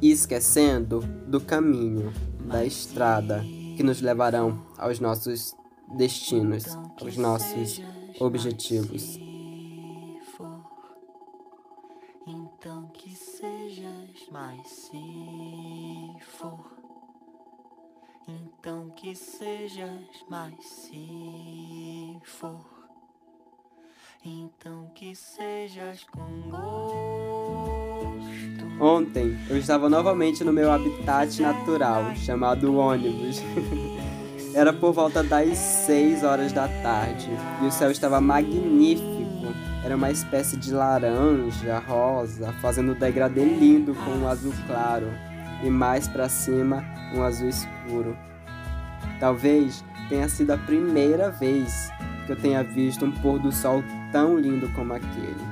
E 0.00 0.12
esquecendo 0.12 1.00
do 1.26 1.40
caminho 1.40 2.12
da 2.46 2.64
estrada 2.64 3.44
que 3.76 3.82
nos 3.82 4.00
levarão 4.00 4.62
aos 4.76 5.00
nossos 5.00 5.56
destinos, 5.96 6.66
aos 7.00 7.16
nossos 7.16 7.82
objetivos. 8.20 9.18
Então 12.30 12.86
que 12.88 13.16
sejas 13.16 14.28
mais 14.30 14.68
se 14.68 15.00
for. 16.20 16.76
Então 18.28 18.90
que 18.90 19.14
sejas 19.14 20.02
mais 20.28 20.54
se 20.62 22.18
for. 22.22 22.60
Então 24.22 24.90
que 24.94 25.16
sejas 25.16 26.04
com 26.04 26.50
gosto. 26.50 27.38
Ontem 28.78 29.34
eu 29.48 29.56
estava 29.56 29.88
novamente 29.88 30.44
no 30.44 30.52
meu 30.52 30.70
habitat 30.70 31.40
natural, 31.40 32.14
chamado 32.14 32.76
ônibus. 32.76 33.40
Era 34.58 34.72
por 34.72 34.92
volta 34.92 35.22
das 35.22 35.56
6 35.56 36.24
horas 36.24 36.52
da 36.52 36.66
tarde 36.66 37.30
e 37.62 37.66
o 37.66 37.70
céu 37.70 37.92
estava 37.92 38.20
magnífico. 38.20 39.54
Era 39.84 39.94
uma 39.94 40.10
espécie 40.10 40.56
de 40.56 40.72
laranja, 40.72 41.78
rosa, 41.86 42.52
fazendo 42.54 42.90
um 42.90 42.98
degradê 42.98 43.44
lindo 43.44 43.94
com 43.94 44.10
um 44.10 44.26
azul 44.26 44.52
claro 44.66 45.06
e 45.62 45.70
mais 45.70 46.08
para 46.08 46.28
cima 46.28 46.84
um 47.14 47.22
azul 47.22 47.48
escuro. 47.48 48.16
Talvez 49.20 49.84
tenha 50.08 50.28
sido 50.28 50.50
a 50.50 50.58
primeira 50.58 51.30
vez 51.30 51.88
que 52.26 52.32
eu 52.32 52.36
tenha 52.36 52.64
visto 52.64 53.04
um 53.04 53.12
pôr 53.12 53.38
do 53.38 53.52
sol 53.52 53.80
tão 54.10 54.36
lindo 54.36 54.68
como 54.70 54.92
aquele. 54.92 55.46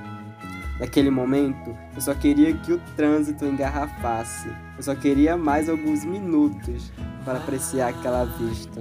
Naquele 0.81 1.11
momento, 1.11 1.79
eu 1.95 2.01
só 2.01 2.13
queria 2.13 2.53
que 2.55 2.73
o 2.73 2.81
trânsito 2.97 3.45
engarrafasse. 3.45 4.49
Eu 4.77 4.83
só 4.83 4.97
queria 4.97 5.37
mais 5.37 5.69
alguns 5.69 6.05
minutos 6.05 6.91
para 7.27 7.39
apreciar 7.39 7.89
aquela 7.89 8.25
vista. 8.25 8.81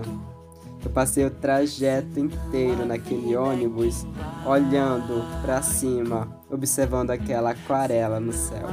Eu 0.84 0.92
passei 0.92 1.26
o 1.26 1.32
trajeto 1.32 2.20
inteiro 2.20 2.86
naquele 2.86 3.36
ônibus, 3.36 4.06
olhando 4.46 5.26
para 5.42 5.64
cima, 5.64 6.28
observando 6.50 7.10
aquela 7.10 7.50
aquarela 7.50 8.20
no 8.20 8.32
céu. 8.32 8.68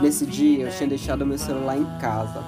Nesse 0.00 0.24
dia, 0.26 0.66
eu 0.66 0.70
tinha 0.70 0.88
deixado 0.88 1.26
meu 1.26 1.38
celular 1.38 1.76
em 1.76 1.98
casa, 1.98 2.40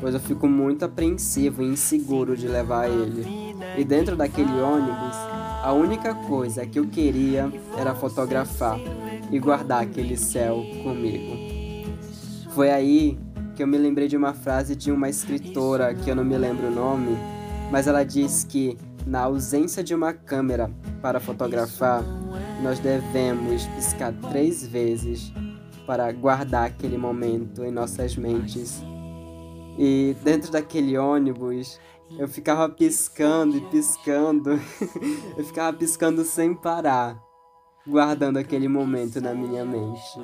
pois 0.00 0.14
eu 0.14 0.20
fico 0.20 0.46
muito 0.46 0.84
apreensivo 0.84 1.62
e 1.62 1.66
inseguro 1.66 2.36
de 2.36 2.46
levar 2.46 2.88
ele. 2.88 3.52
E 3.76 3.84
dentro 3.84 4.14
daquele 4.14 4.60
ônibus, 4.60 5.16
a 5.64 5.72
única 5.72 6.14
coisa 6.14 6.64
que 6.66 6.78
eu 6.78 6.86
queria 6.86 7.50
era 7.76 7.94
fotografar 7.94 8.78
e 9.32 9.38
guardar 9.38 9.82
aquele 9.82 10.16
céu 10.16 10.62
comigo. 10.84 11.34
Foi 12.50 12.70
aí 12.70 13.18
que 13.56 13.62
eu 13.62 13.66
me 13.66 13.78
lembrei 13.78 14.06
de 14.06 14.16
uma 14.16 14.34
frase 14.34 14.76
de 14.76 14.92
uma 14.92 15.08
escritora 15.08 15.94
que 15.94 16.10
eu 16.10 16.14
não 16.14 16.24
me 16.24 16.36
lembro 16.36 16.68
o 16.68 16.70
nome, 16.70 17.16
mas 17.70 17.86
ela 17.86 18.04
diz 18.04 18.44
que 18.44 18.76
na 19.06 19.22
ausência 19.22 19.82
de 19.82 19.94
uma 19.94 20.12
câmera 20.12 20.70
para 21.00 21.18
fotografar, 21.18 22.04
nós 22.62 22.78
devemos 22.78 23.66
piscar 23.68 24.12
três 24.30 24.64
vezes 24.64 25.32
para 25.86 26.10
guardar 26.12 26.66
aquele 26.66 26.96
momento 26.96 27.64
em 27.64 27.70
nossas 27.70 28.16
mentes. 28.16 28.82
E 29.78 30.14
dentro 30.22 30.52
daquele 30.52 30.96
ônibus, 30.96 31.80
eu 32.18 32.28
ficava 32.28 32.68
piscando 32.68 33.56
e 33.56 33.60
piscando, 33.62 34.60
eu 35.36 35.44
ficava 35.44 35.76
piscando 35.76 36.22
sem 36.24 36.54
parar, 36.54 37.20
guardando 37.86 38.36
aquele 38.36 38.68
momento 38.68 39.20
na 39.20 39.34
minha 39.34 39.64
mente. 39.64 40.20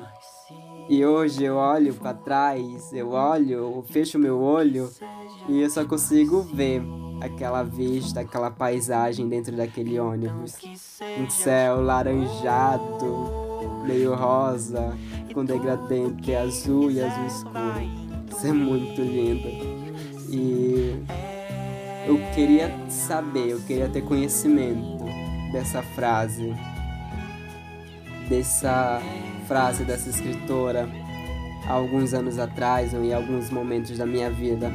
E 0.89 1.05
hoje 1.05 1.43
eu 1.43 1.55
olho 1.55 1.93
para 1.93 2.13
trás, 2.13 2.91
eu 2.93 3.11
olho, 3.11 3.51
eu 3.51 3.85
fecho 3.87 4.17
meu 4.17 4.39
olho 4.41 4.89
e 5.47 5.61
eu 5.61 5.69
só 5.69 5.85
consigo 5.85 6.41
ver 6.41 6.81
aquela 7.21 7.63
vista, 7.63 8.21
aquela 8.21 8.49
paisagem 8.49 9.27
dentro 9.27 9.55
daquele 9.55 9.99
ônibus. 9.99 10.57
Um 11.19 11.29
céu 11.29 11.81
laranjado, 11.81 13.39
meio 13.85 14.15
rosa, 14.15 14.97
com 15.33 15.45
degradê 15.45 15.99
entre 15.99 16.35
azul 16.35 16.89
e 16.89 17.01
azul 17.01 17.25
escuro. 17.27 17.99
Isso 18.31 18.47
é 18.47 18.53
muito 18.53 19.01
lindo. 19.01 19.47
E 20.31 20.95
eu 22.07 22.17
queria 22.33 22.71
saber, 22.89 23.49
eu 23.49 23.59
queria 23.61 23.89
ter 23.89 24.01
conhecimento 24.01 25.03
dessa 25.51 25.81
frase, 25.81 26.55
dessa 28.29 29.01
frase 29.47 29.83
dessa 29.83 30.09
escritora 30.09 30.87
há 31.67 31.73
alguns 31.73 32.13
anos 32.13 32.37
atrás 32.39 32.93
ou 32.93 33.03
em 33.03 33.13
alguns 33.13 33.49
momentos 33.49 33.97
da 33.97 34.05
minha 34.05 34.29
vida. 34.29 34.71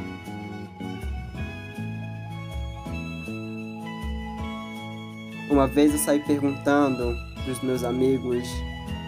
Uma 5.49 5.67
vez 5.67 5.93
eu 5.93 5.99
saí 5.99 6.19
perguntando 6.19 7.15
para 7.43 7.51
os 7.51 7.61
meus 7.61 7.83
amigos 7.83 8.47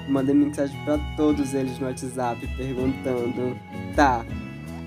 mandei 0.07 0.33
mensagem 0.33 0.79
para 0.85 0.97
todos 1.15 1.53
eles 1.53 1.77
no 1.79 1.87
WhatsApp 1.87 2.47
perguntando: 2.55 3.57
tá, 3.95 4.25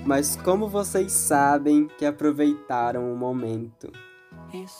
mas 0.05 0.35
como 0.35 0.67
vocês 0.67 1.11
sabem 1.11 1.87
que 1.97 2.05
aproveitaram 2.05 3.13
o 3.13 3.17
momento? 3.17 3.91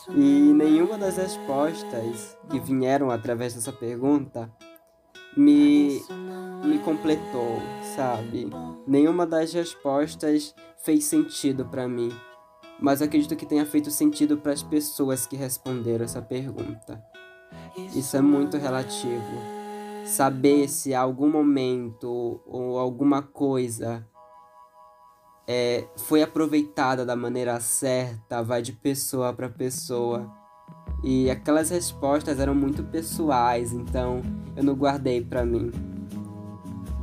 E 0.10 0.54
nenhuma 0.54 0.98
das 0.98 1.16
respostas 1.16 2.38
que 2.50 2.60
vieram 2.60 3.10
através 3.10 3.54
dessa 3.54 3.72
pergunta 3.72 4.52
me, 5.36 6.02
me 6.64 6.80
completou, 6.80 7.60
sabe? 7.96 8.50
Nenhuma 8.88 9.26
das 9.26 9.54
respostas 9.54 10.54
fez 10.84 11.06
sentido 11.06 11.66
para 11.66 11.88
mim, 11.88 12.12
mas 12.80 13.02
acredito 13.02 13.36
que 13.36 13.46
tenha 13.46 13.66
feito 13.66 13.92
sentido 13.92 14.38
para 14.38 14.52
as 14.52 14.64
pessoas 14.64 15.26
que 15.26 15.36
responderam 15.36 16.06
essa 16.06 16.22
pergunta. 16.22 17.04
Isso 17.96 18.18
é 18.18 18.22
muito 18.22 18.58
relativo 18.58 19.62
saber 20.06 20.68
se 20.68 20.94
algum 20.94 21.30
momento 21.30 22.42
ou 22.46 22.80
alguma 22.80 23.22
coisa 23.22 24.06
é, 25.48 25.88
foi 25.96 26.22
aproveitada 26.22 27.06
da 27.06 27.16
maneira 27.16 27.60
certa, 27.60 28.42
vai 28.42 28.62
de 28.62 28.74
pessoa 28.74 29.34
para 29.34 29.50
pessoa. 29.50 30.41
E 31.04 31.30
aquelas 31.30 31.70
respostas 31.70 32.40
eram 32.40 32.54
muito 32.54 32.84
pessoais, 32.84 33.74
então 33.74 34.22
eu 34.56 34.64
não 34.64 34.76
guardei 34.76 35.22
para 35.22 35.44
mim. 35.44 35.72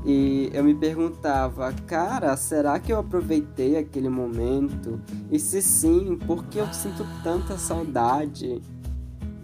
E 0.05 0.51
eu 0.55 0.63
me 0.63 0.75
perguntava, 0.75 1.73
cara, 1.87 2.37
será 2.37 2.79
que 2.79 2.93
eu 2.93 2.99
aproveitei 2.99 3.77
aquele 3.77 4.09
momento? 4.09 5.01
E 5.31 5.39
se 5.39 5.61
sim, 5.61 6.17
por 6.27 6.45
que 6.45 6.59
eu 6.59 6.73
sinto 6.73 7.05
tanta 7.23 7.59
saudade? 7.59 8.63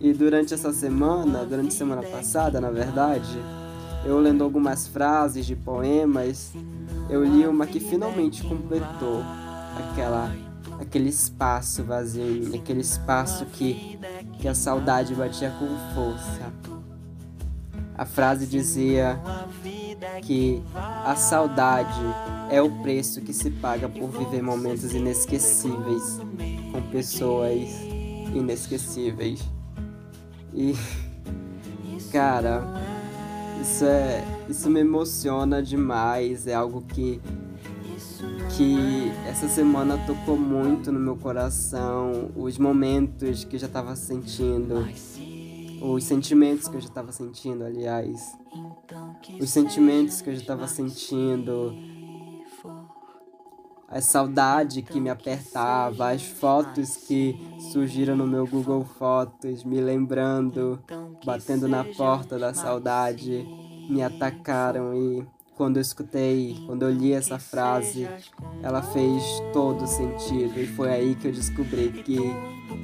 E 0.00 0.12
durante 0.12 0.54
essa 0.54 0.72
semana, 0.72 1.44
durante 1.44 1.68
a 1.68 1.78
semana 1.78 2.02
passada, 2.02 2.60
na 2.60 2.70
verdade, 2.70 3.38
eu 4.04 4.18
lendo 4.18 4.44
algumas 4.44 4.86
frases 4.86 5.44
de 5.44 5.56
poemas, 5.56 6.52
eu 7.10 7.24
li 7.24 7.46
uma 7.46 7.66
que 7.66 7.80
finalmente 7.80 8.42
completou 8.44 9.22
aquela 9.76 10.32
aquele 10.80 11.08
espaço 11.08 11.84
vazio, 11.84 12.54
aquele 12.54 12.80
espaço 12.80 13.46
que 13.46 13.98
que 14.38 14.48
a 14.48 14.54
saudade 14.54 15.14
batia 15.14 15.50
com 15.58 15.66
força. 15.94 16.52
A 17.96 18.04
frase 18.04 18.46
dizia 18.46 19.18
que 20.22 20.62
a 20.74 21.14
saudade 21.16 22.00
é 22.50 22.60
o 22.60 22.70
preço 22.82 23.20
que 23.20 23.32
se 23.32 23.50
paga 23.50 23.88
por 23.88 24.10
viver 24.10 24.42
momentos 24.42 24.92
inesquecíveis 24.92 26.20
com 26.70 26.82
pessoas 26.90 27.70
inesquecíveis. 28.34 29.40
E, 30.52 30.74
cara, 32.12 32.62
isso 33.62 33.84
é. 33.84 34.24
Isso 34.48 34.68
me 34.68 34.80
emociona 34.80 35.62
demais. 35.62 36.46
É 36.46 36.54
algo 36.54 36.82
que. 36.82 37.20
Que 38.56 39.10
essa 39.28 39.48
semana 39.48 39.98
tocou 40.06 40.36
muito 40.36 40.92
no 40.92 41.00
meu 41.00 41.16
coração. 41.16 42.30
Os 42.36 42.58
momentos 42.58 43.44
que 43.44 43.56
eu 43.56 43.60
já 43.60 43.66
estava 43.66 43.96
sentindo. 43.96 44.86
Os 45.82 46.04
sentimentos 46.04 46.68
que 46.68 46.76
eu 46.76 46.80
já 46.80 46.88
estava 46.88 47.12
sentindo, 47.12 47.64
aliás. 47.64 48.36
Os 49.40 49.50
sentimentos 49.50 50.20
que 50.20 50.30
eu 50.30 50.34
já 50.34 50.40
estava 50.40 50.66
sentindo 50.66 51.74
a 53.94 54.00
saudade 54.00 54.82
que 54.82 55.00
me 55.00 55.08
apertava, 55.08 56.10
as 56.10 56.24
fotos 56.24 56.96
que 56.96 57.38
surgiram 57.72 58.16
no 58.16 58.26
meu 58.26 58.44
Google 58.44 58.84
Fotos, 58.84 59.62
me 59.62 59.80
lembrando, 59.80 60.82
batendo 61.24 61.68
na 61.68 61.84
porta 61.84 62.36
da 62.36 62.52
saudade, 62.52 63.46
me 63.88 64.02
atacaram 64.02 64.94
e 64.94 65.24
quando 65.56 65.76
eu 65.76 65.82
escutei, 65.82 66.62
quando 66.66 66.82
eu 66.82 66.90
li 66.90 67.12
essa 67.12 67.38
frase, 67.38 68.08
ela 68.62 68.82
fez 68.82 69.22
todo 69.52 69.86
sentido. 69.86 70.58
E 70.58 70.66
foi 70.66 70.90
aí 70.90 71.14
que 71.14 71.28
eu 71.28 71.32
descobri 71.32 71.90
que 72.04 72.18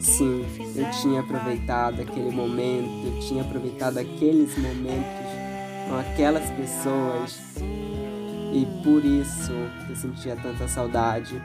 sim, 0.01 0.45
eu 0.77 0.91
tinha 1.03 1.21
aproveitado 1.21 2.01
aquele 2.01 2.31
momento, 2.31 3.07
eu 3.07 3.21
tinha 3.21 3.43
aproveitado 3.43 3.99
aqueles 3.99 4.57
momentos 4.57 5.31
com 5.89 5.97
aquelas 5.97 6.49
pessoas. 6.51 7.41
E 8.53 8.67
por 8.83 9.05
isso 9.05 9.53
eu 9.89 9.97
sentia 9.97 10.37
tanta 10.37 10.67
saudade, 10.67 11.41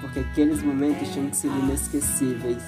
porque 0.00 0.20
aqueles 0.20 0.62
momentos 0.62 1.08
tinham 1.12 1.32
sido 1.32 1.58
inesquecíveis. 1.58 2.62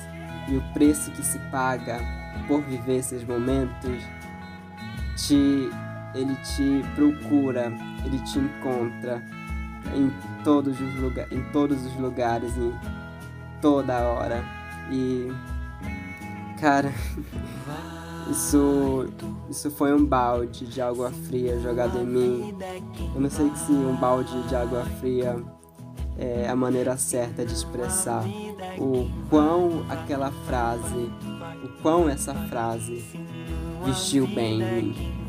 E 0.48 0.56
o 0.56 0.62
preço 0.72 1.10
que 1.12 1.24
se 1.24 1.38
paga 1.50 2.00
por 2.48 2.60
viver 2.62 2.96
esses 2.96 3.24
momentos 3.24 4.02
te 5.16 5.70
ele 6.14 6.34
te 6.36 6.82
procura 6.94 7.72
ele 8.04 8.18
te 8.20 8.38
encontra 8.38 9.22
em 9.94 10.10
todos 10.44 10.80
os, 10.80 10.94
lugar, 10.96 11.32
em 11.32 11.42
todos 11.52 11.84
os 11.84 11.96
lugares, 11.96 12.56
em 12.56 12.72
toda 13.60 14.00
hora. 14.00 14.44
E 14.90 15.28
cara, 16.60 16.92
isso 18.30 19.06
isso 19.50 19.70
foi 19.70 19.92
um 19.92 20.04
balde 20.04 20.66
de 20.66 20.80
água 20.80 21.10
fria 21.10 21.58
jogado 21.60 21.98
em 21.98 22.06
mim. 22.06 22.54
Eu 23.14 23.20
não 23.20 23.30
sei 23.30 23.50
se 23.54 23.72
um 23.72 23.96
balde 23.96 24.42
de 24.48 24.54
água 24.54 24.84
fria 25.00 25.36
é 26.18 26.48
a 26.48 26.54
maneira 26.54 26.96
certa 26.96 27.44
de 27.44 27.52
expressar 27.52 28.24
o 28.78 29.10
quão 29.28 29.84
aquela 29.88 30.30
frase, 30.46 31.10
o 31.64 31.82
quão 31.82 32.08
essa 32.08 32.34
frase 32.34 33.04
vestiu 33.84 34.26
bem 34.26 34.62
em 34.62 34.82
mim. 34.82 35.21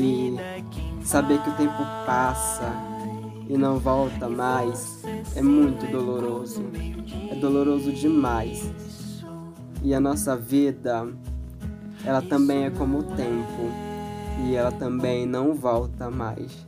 E 0.00 0.34
saber 1.04 1.42
que 1.42 1.50
o 1.50 1.56
tempo 1.56 1.82
passa 2.06 2.72
e 3.46 3.58
não 3.58 3.78
volta 3.78 4.30
mais 4.30 5.02
é 5.36 5.42
muito 5.42 5.86
doloroso. 5.92 6.64
É 7.30 7.34
doloroso 7.34 7.92
demais. 7.92 8.72
E 9.82 9.92
a 9.92 10.00
nossa 10.00 10.34
vida, 10.36 11.06
ela 12.04 12.22
também 12.22 12.64
é 12.64 12.70
como 12.70 13.00
o 13.00 13.02
tempo 13.02 13.70
e 14.46 14.54
ela 14.54 14.72
também 14.72 15.26
não 15.26 15.54
volta 15.54 16.10
mais. 16.10 16.66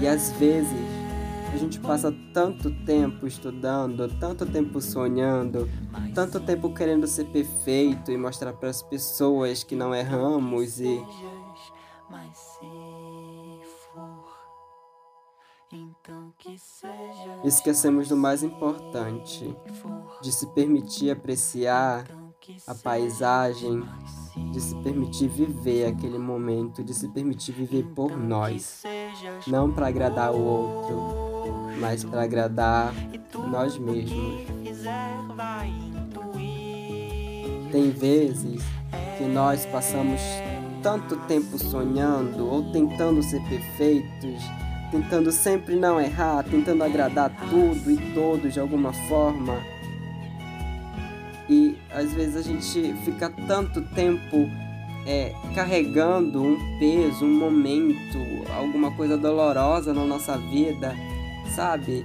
E 0.00 0.06
às 0.06 0.32
vezes 0.32 0.93
a 1.54 1.56
gente 1.56 1.78
passa 1.78 2.12
tanto 2.32 2.68
tempo 2.84 3.28
estudando, 3.28 4.08
tanto 4.18 4.44
tempo 4.44 4.80
sonhando, 4.80 5.68
tanto 6.12 6.40
tempo 6.40 6.74
querendo 6.74 7.06
ser 7.06 7.26
perfeito 7.26 8.10
e 8.10 8.18
mostrar 8.18 8.52
para 8.54 8.68
as 8.68 8.82
pessoas 8.82 9.62
que 9.62 9.76
não 9.76 9.94
erramos 9.94 10.80
e 10.80 11.00
esquecemos 17.44 18.08
do 18.08 18.16
mais 18.16 18.42
importante, 18.42 19.56
de 20.20 20.32
se 20.32 20.46
permitir 20.48 21.10
apreciar 21.10 22.04
a 22.66 22.74
paisagem, 22.74 23.82
de 24.50 24.60
se 24.60 24.74
permitir 24.82 25.28
viver 25.28 25.86
aquele 25.86 26.18
momento, 26.18 26.82
de 26.82 26.92
se 26.92 27.08
permitir 27.08 27.52
viver 27.52 27.84
por 27.94 28.16
nós, 28.16 28.82
não 29.46 29.72
para 29.72 29.86
agradar 29.86 30.32
o 30.32 30.42
outro, 30.42 31.23
mas 31.78 32.04
para 32.04 32.22
agradar 32.22 32.92
nós 33.50 33.76
mesmos. 33.78 34.46
Tem 37.70 37.90
vezes 37.90 38.62
que 39.18 39.24
nós 39.24 39.66
passamos 39.66 40.20
tanto 40.82 41.16
tempo 41.26 41.58
sonhando 41.58 42.46
ou 42.46 42.70
tentando 42.70 43.22
ser 43.22 43.40
perfeitos, 43.48 44.42
tentando 44.90 45.32
sempre 45.32 45.74
não 45.74 46.00
errar, 46.00 46.44
tentando 46.44 46.84
agradar 46.84 47.30
tudo 47.50 47.90
e 47.90 47.96
todos 48.14 48.52
de 48.52 48.60
alguma 48.60 48.92
forma. 49.08 49.58
E 51.48 51.76
às 51.90 52.12
vezes 52.12 52.36
a 52.36 52.42
gente 52.42 52.94
fica 53.04 53.28
tanto 53.46 53.82
tempo 53.94 54.48
é, 55.06 55.34
carregando 55.54 56.42
um 56.42 56.78
peso, 56.78 57.24
um 57.24 57.38
momento, 57.38 58.18
alguma 58.56 58.90
coisa 58.92 59.16
dolorosa 59.16 59.92
na 59.92 60.04
nossa 60.04 60.36
vida, 60.38 60.94
sabe? 61.54 62.04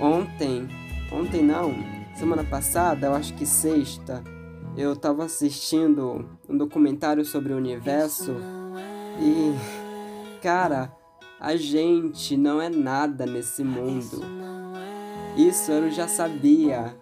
Ontem, 0.00 0.68
ontem 1.12 1.42
não, 1.42 1.74
semana 2.14 2.44
passada, 2.44 3.06
eu 3.06 3.14
acho 3.14 3.34
que 3.34 3.46
sexta, 3.46 4.22
eu 4.76 4.96
tava 4.96 5.24
assistindo 5.24 6.28
um 6.48 6.56
documentário 6.56 7.24
sobre 7.24 7.52
o 7.52 7.56
universo 7.56 8.34
e, 9.20 9.54
cara, 10.42 10.92
a 11.40 11.56
gente 11.56 12.36
não 12.36 12.60
é 12.60 12.68
nada 12.68 13.26
nesse 13.26 13.62
mundo. 13.62 14.20
Isso 15.36 15.70
eu 15.72 15.90
já 15.90 16.06
sabia 16.08 16.96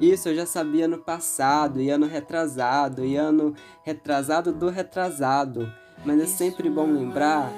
isso 0.00 0.28
eu 0.28 0.34
já 0.34 0.46
sabia 0.46 0.86
no 0.86 0.98
passado, 0.98 1.80
e 1.80 1.90
ano 1.90 2.06
retrasado, 2.06 3.04
e 3.04 3.16
ano 3.16 3.54
retrasado 3.82 4.52
do 4.52 4.68
retrasado. 4.68 5.72
Mas 6.04 6.20
é 6.20 6.26
sempre 6.26 6.70
bom 6.70 6.86
lembrar 6.86 7.50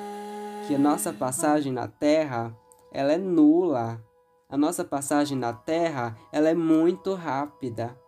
que 0.71 0.77
a 0.77 0.79
nossa 0.79 1.13
passagem 1.13 1.73
na 1.73 1.89
Terra, 1.89 2.57
ela 2.93 3.13
é 3.13 3.19
nula. 3.19 4.01
A 4.49 4.57
nossa 4.57 4.85
passagem 4.85 5.37
na 5.37 5.53
Terra, 5.53 6.17
ela 6.31 6.49
é 6.49 6.55
muito 6.55 7.13
rápida 7.15 7.99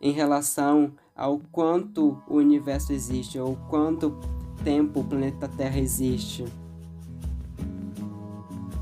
em 0.00 0.10
relação 0.10 0.92
ao 1.14 1.38
quanto 1.38 2.20
o 2.26 2.34
universo 2.34 2.92
existe, 2.92 3.38
ou 3.38 3.56
quanto 3.70 4.18
tempo 4.64 4.98
o 4.98 5.04
planeta 5.04 5.46
Terra 5.46 5.78
existe. 5.78 6.44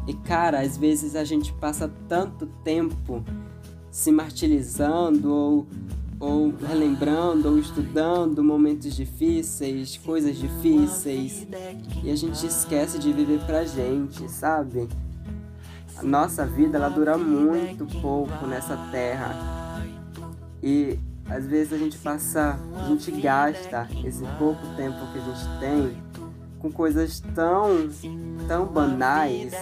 E 0.06 0.14
cara, 0.14 0.60
às 0.60 0.78
vezes 0.78 1.14
a 1.14 1.22
gente 1.22 1.52
passa 1.52 1.86
tanto 2.08 2.46
tempo 2.64 3.22
se 3.90 4.10
martirizando 4.10 5.30
ou, 5.30 5.66
ou 6.20 6.54
relembrando 6.54 7.48
ou 7.48 7.58
estudando 7.58 8.44
momentos 8.44 8.94
difíceis, 8.94 9.96
coisas 9.96 10.36
difíceis, 10.36 11.46
e 12.04 12.10
a 12.10 12.14
gente 12.14 12.46
esquece 12.46 12.98
de 12.98 13.10
viver 13.10 13.40
pra 13.46 13.64
gente, 13.64 14.30
sabe? 14.30 14.86
A 15.96 16.02
nossa 16.02 16.44
vida 16.44 16.76
ela 16.76 16.90
dura 16.90 17.16
muito 17.16 17.86
pouco 18.00 18.46
nessa 18.46 18.76
terra. 18.90 19.34
E 20.62 20.98
às 21.28 21.46
vezes 21.46 21.72
a 21.72 21.78
gente 21.78 21.96
passa, 21.98 22.58
a 22.78 22.88
gente 22.88 23.10
gasta 23.12 23.88
esse 24.04 24.24
pouco 24.38 24.60
tempo 24.76 24.98
que 25.12 25.18
a 25.18 25.22
gente 25.22 25.58
tem 25.58 25.96
com 26.58 26.70
coisas 26.70 27.20
tão, 27.34 27.88
tão 28.46 28.66
banais, 28.66 29.54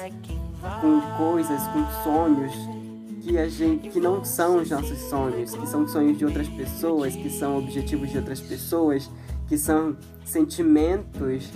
com 0.81 1.01
coisas, 1.17 1.63
com 1.69 2.03
sonhos 2.03 2.78
que 3.23 3.39
a 3.39 3.49
gente 3.49 3.89
que 3.91 4.01
não 4.01 4.25
são 4.25 4.57
os 4.57 4.71
nossos 4.71 4.99
sonhos, 4.99 5.55
que 5.55 5.67
são 5.67 5.87
sonhos 5.87 6.19
de 6.19 6.25
outras 6.25 6.49
pessoas, 6.49 7.15
que 7.15 7.31
são 7.31 7.59
objetivos 7.59 8.11
de 8.11 8.19
outras 8.19 8.41
pessoas, 8.41 9.11
que 9.47 9.57
são 9.57 9.97
sentimentos 10.25 11.51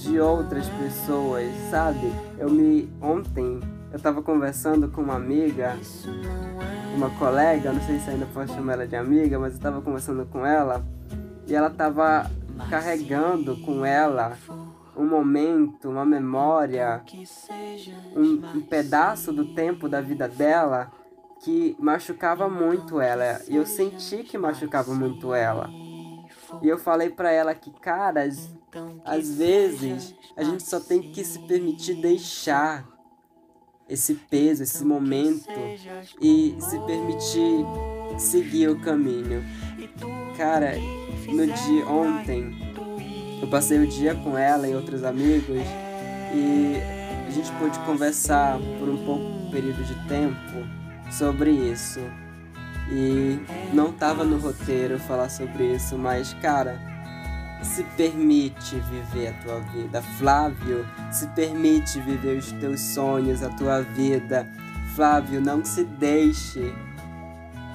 de 0.00 0.18
outras 0.18 0.68
pessoas, 0.68 1.46
sabe? 1.70 2.10
Eu 2.38 2.50
me 2.50 2.88
ontem 3.00 3.60
eu 3.92 4.00
tava 4.00 4.20
conversando 4.22 4.88
com 4.88 5.02
uma 5.02 5.14
amiga, 5.14 5.78
uma 6.96 7.10
colega, 7.10 7.72
não 7.72 7.80
sei 7.82 8.00
se 8.00 8.10
ainda 8.10 8.26
posso 8.26 8.52
chamar 8.52 8.72
ela 8.72 8.88
de 8.88 8.96
amiga, 8.96 9.38
mas 9.38 9.54
eu 9.54 9.60
tava 9.60 9.80
conversando 9.80 10.26
com 10.26 10.44
ela 10.44 10.84
e 11.46 11.54
ela 11.54 11.70
tava 11.70 12.28
carregando 12.68 13.56
com 13.58 13.86
ela 13.86 14.36
um 14.96 15.06
momento, 15.06 15.88
uma 15.88 16.04
memória, 16.04 17.02
um, 18.16 18.58
um 18.58 18.60
pedaço 18.62 19.32
do 19.32 19.54
tempo 19.54 19.88
da 19.88 20.00
vida 20.00 20.28
dela 20.28 20.90
que 21.44 21.76
machucava 21.78 22.48
muito 22.48 22.98
ela. 23.00 23.42
E 23.46 23.54
eu 23.54 23.66
senti 23.66 24.22
que 24.24 24.38
machucava 24.38 24.94
muito 24.94 25.34
ela. 25.34 25.68
E 26.62 26.68
eu 26.68 26.78
falei 26.78 27.10
para 27.10 27.30
ela 27.30 27.54
que, 27.54 27.70
cara, 27.70 28.26
às, 29.04 29.36
vezes 29.36 30.14
a 30.36 30.42
gente 30.42 30.62
só 30.62 30.80
tem 30.80 31.02
que 31.02 31.22
se 31.22 31.38
permitir 31.40 31.94
deixar 31.94 32.88
esse 33.86 34.14
peso, 34.14 34.62
esse 34.62 34.82
momento 34.84 35.52
e 36.18 36.56
se 36.58 36.78
permitir 36.80 37.66
seguir 38.18 38.70
o 38.70 38.80
caminho. 38.80 39.44
Cara, 40.38 40.72
no 41.28 41.46
dia 41.46 41.86
ontem 41.86 42.74
eu 43.42 43.48
passei 43.48 43.78
o 43.78 43.86
dia 43.86 44.14
com 44.14 44.38
ela 44.38 44.66
e 44.66 44.74
outros 44.74 45.04
amigos 45.04 45.60
e 46.34 46.76
a 47.26 47.30
gente 47.30 47.52
pôde 47.58 47.78
conversar 47.80 48.58
por 48.78 48.88
um 48.88 49.04
pouco 49.04 49.50
período 49.50 49.84
de 49.84 50.08
tempo 50.08 50.83
sobre 51.10 51.50
isso. 51.50 52.00
E 52.90 53.40
não 53.72 53.92
tava 53.92 54.24
no 54.24 54.38
roteiro 54.38 54.98
falar 54.98 55.30
sobre 55.30 55.74
isso, 55.74 55.96
mas 55.96 56.34
cara, 56.34 56.78
se 57.62 57.82
permite 57.96 58.76
viver 58.76 59.28
a 59.28 59.32
tua 59.42 59.60
vida. 59.60 60.02
Flávio, 60.18 60.86
se 61.10 61.26
permite 61.28 61.98
viver 62.00 62.38
os 62.38 62.52
teus 62.52 62.80
sonhos, 62.80 63.42
a 63.42 63.48
tua 63.50 63.80
vida. 63.80 64.46
Flávio, 64.94 65.40
não 65.40 65.64
se 65.64 65.84
deixe 65.84 66.72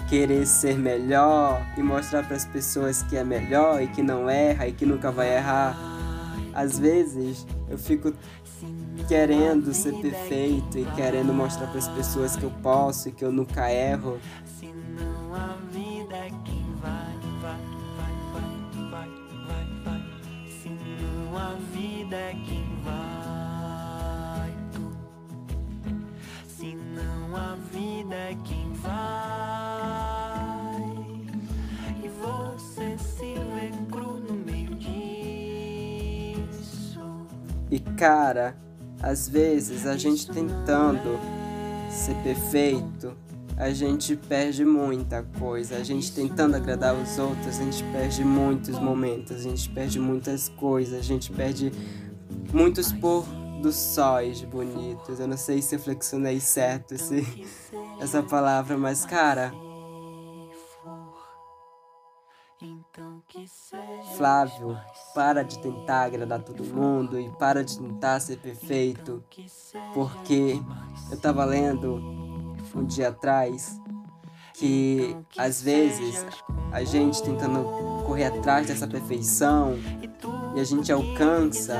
querer 0.10 0.46
ser 0.46 0.78
melhor 0.78 1.63
e 1.78 1.84
mostrar 1.84 2.24
para 2.24 2.36
as 2.36 2.46
pessoas 2.46 3.04
que 3.04 3.15
é 3.15 3.24
melhor 3.24 3.82
e 3.82 3.88
que 3.88 4.02
não 4.02 4.30
erra 4.30 4.68
e 4.68 4.72
que 4.72 4.86
nunca 4.86 5.12
vai 5.12 5.36
errar. 5.36 5.78
Às 6.54 6.80
vezes 6.80 7.46
eu 7.70 7.78
fico 7.78 8.13
querendo 9.10 9.74
ser 9.74 9.95
perfeito 9.95 10.78
e 10.78 10.86
querendo 10.91 11.34
mostrar 11.34 11.65
para 11.65 11.80
as 11.80 11.88
pessoas 11.88 12.36
que 12.36 12.43
eu 12.43 12.52
posso 12.62 13.10
e 13.10 13.12
que 13.12 13.26
eu 13.26 13.32
nunca 13.32 13.72
erro. 13.72 14.19
E 37.72 37.80
cara, 37.80 38.56
às 39.02 39.28
vezes 39.28 39.86
a 39.86 39.98
gente 39.98 40.30
tentando 40.30 41.20
ser 41.90 42.16
perfeito, 42.24 43.16
a 43.60 43.72
gente 43.72 44.16
perde 44.16 44.64
muita 44.64 45.22
coisa. 45.38 45.76
A 45.76 45.84
gente 45.84 46.14
tentando 46.14 46.56
agradar 46.56 46.96
os 46.96 47.20
outros, 47.20 47.60
a 47.60 47.64
gente 47.64 47.84
perde 47.92 48.24
muitos 48.24 48.80
momentos, 48.80 49.36
a 49.36 49.40
gente 49.40 49.70
perde 49.70 50.00
muitas 50.00 50.48
coisas, 50.48 50.98
a 50.98 51.04
gente 51.04 51.32
perde 51.32 51.72
muitos 52.54 52.94
pôr 52.94 53.26
dos 53.62 53.76
sóis 53.76 54.42
bonitos. 54.42 55.20
Eu 55.20 55.28
não 55.28 55.38
sei 55.38 55.62
se 55.62 55.76
eu 55.76 55.80
flexionei 55.80 56.40
certo 56.40 56.94
esse, 56.94 57.46
essa 58.00 58.24
palavra, 58.24 58.78
mas 58.78 59.06
cara. 59.06 59.52
Flávio, 64.16 64.78
para 65.13 65.43
de 65.43 65.60
tentar 65.60 66.04
agradar 66.04 66.41
todo 66.41 66.63
mundo 66.63 67.19
e 67.19 67.30
para 67.32 67.63
de 67.63 67.78
tentar 67.78 68.19
ser 68.19 68.38
perfeito, 68.38 69.24
porque 69.93 70.60
eu 71.12 71.17
tava 71.17 71.43
lendo 71.45 71.95
um 72.76 72.86
dia 72.86 73.10
atrás 73.10 73.80
que 74.54 75.15
às 75.38 75.62
vezes 75.62 76.26
a 76.72 76.84
gente 76.84 77.24
tentando 77.24 77.63
correr 78.06 78.26
atrás 78.26 78.67
dessa 78.67 78.88
perfeição 78.88 79.76
e 80.56 80.60
a 80.60 80.63
gente 80.63 80.91
alcança 80.91 81.76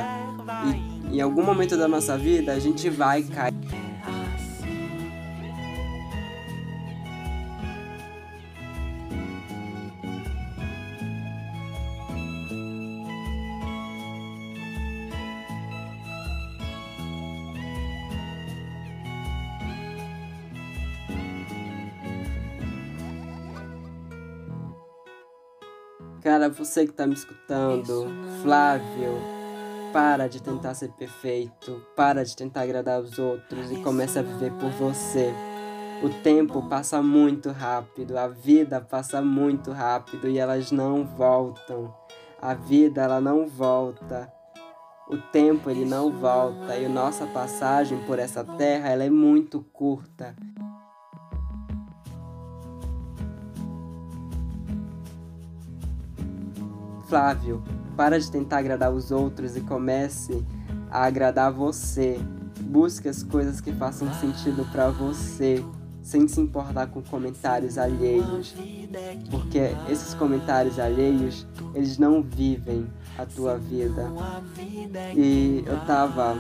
e 1.12 1.18
em 1.18 1.22
algum 1.22 1.44
momento 1.44 1.78
da 1.78 1.88
nossa 1.88 2.18
vida 2.18 2.54
a 2.54 2.60
gente 2.60 2.90
vai 2.90 3.24
cair 3.24 3.89
Cara, 26.40 26.52
você 26.52 26.88
que 26.88 26.94
tá 26.94 27.06
me 27.06 27.14
escutando, 27.14 28.08
Flávio, 28.42 29.12
para 29.92 30.30
de 30.30 30.42
tentar 30.42 30.74
ser 30.74 30.90
perfeito, 30.94 31.82
para 31.98 32.24
de 32.24 32.34
tentar 32.34 32.62
agradar 32.62 33.02
os 33.02 33.20
outros 33.20 33.70
e 33.70 33.76
comece 33.82 34.18
a 34.18 34.22
viver 34.22 34.54
por 34.54 34.70
você. 34.70 35.34
O 36.02 36.08
tempo 36.24 36.66
passa 36.70 37.02
muito 37.02 37.52
rápido, 37.52 38.18
a 38.18 38.30
vida 38.30 38.80
passa 38.80 39.22
muito 39.22 39.74
rápido 39.74 40.30
e 40.30 40.40
elas 40.40 40.72
não 40.72 41.04
voltam. 41.04 41.94
A 42.42 42.54
vida 42.54 43.02
ela 43.02 43.20
não 43.20 43.46
volta. 43.46 44.32
O 45.10 45.18
tempo 45.18 45.70
ele 45.70 45.84
não 45.84 46.10
volta 46.10 46.78
e 46.78 46.86
a 46.86 46.90
nossa 46.90 47.26
passagem 47.28 47.98
por 48.06 48.18
essa 48.18 48.46
terra 48.46 48.88
ela 48.88 49.04
é 49.04 49.10
muito 49.10 49.60
curta. 49.74 50.34
Flávio, 57.10 57.64
para 57.98 58.20
de 58.20 58.32
tentar 58.32 58.60
agradar 58.60 58.94
os 58.94 59.12
outros 59.12 59.58
e 59.58 59.62
comece 59.62 60.46
a 60.92 61.04
agradar 61.06 61.52
você. 61.52 62.20
Busque 62.62 63.10
as 63.10 63.24
coisas 63.24 63.60
que 63.60 63.72
façam 63.74 64.08
sentido 64.14 64.64
para 64.72 64.90
você, 64.90 65.66
sem 66.04 66.28
se 66.28 66.40
importar 66.40 66.88
com 66.88 67.02
comentários 67.02 67.80
alheios, 67.80 68.54
porque 69.32 69.72
esses 69.90 70.14
comentários 70.14 70.78
alheios, 70.78 71.48
eles 71.74 71.98
não 71.98 72.22
vivem 72.22 72.86
a 73.18 73.26
tua 73.26 73.58
vida. 73.58 74.08
E 75.16 75.64
eu 75.66 75.80
tava 75.88 76.36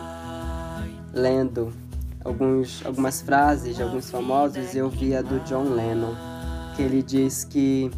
lendo 1.11 1.73
alguns, 2.23 2.85
algumas 2.85 3.21
frases 3.21 3.75
de 3.75 3.81
alguns 3.81 4.11
famosos 4.11 4.75
e 4.75 4.77
eu 4.77 4.89
vi 4.89 5.15
a 5.15 5.21
do 5.21 5.39
John 5.41 5.63
Lennon, 5.73 6.13
que 6.75 6.83
ele 6.83 7.01
diz 7.01 7.43
que 7.43 7.89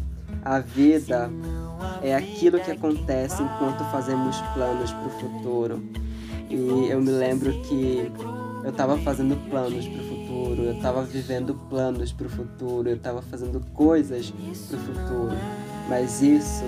a 0.42 0.58
vida 0.58 1.30
é 2.02 2.14
aquilo 2.14 2.58
que 2.60 2.70
acontece 2.70 3.42
enquanto 3.42 3.84
fazemos 3.90 4.36
planos 4.54 4.92
para 4.92 5.06
o 5.06 5.10
futuro. 5.10 5.82
E 6.50 6.88
eu 6.90 7.00
me 7.00 7.10
lembro 7.10 7.52
que 7.62 8.10
eu 8.64 8.70
estava 8.70 8.98
fazendo 8.98 9.36
planos 9.48 9.86
para 9.86 10.02
o 10.02 10.08
futuro, 10.08 10.62
eu 10.62 10.74
estava 10.74 11.02
vivendo 11.02 11.54
planos 11.68 12.12
para 12.12 12.26
o 12.26 12.30
futuro, 12.30 12.88
eu 12.88 12.96
estava 12.96 13.22
fazendo 13.22 13.60
coisas 13.72 14.30
para 14.30 14.76
o 14.76 14.80
futuro, 14.80 15.36
mas 15.88 16.20
isso 16.20 16.64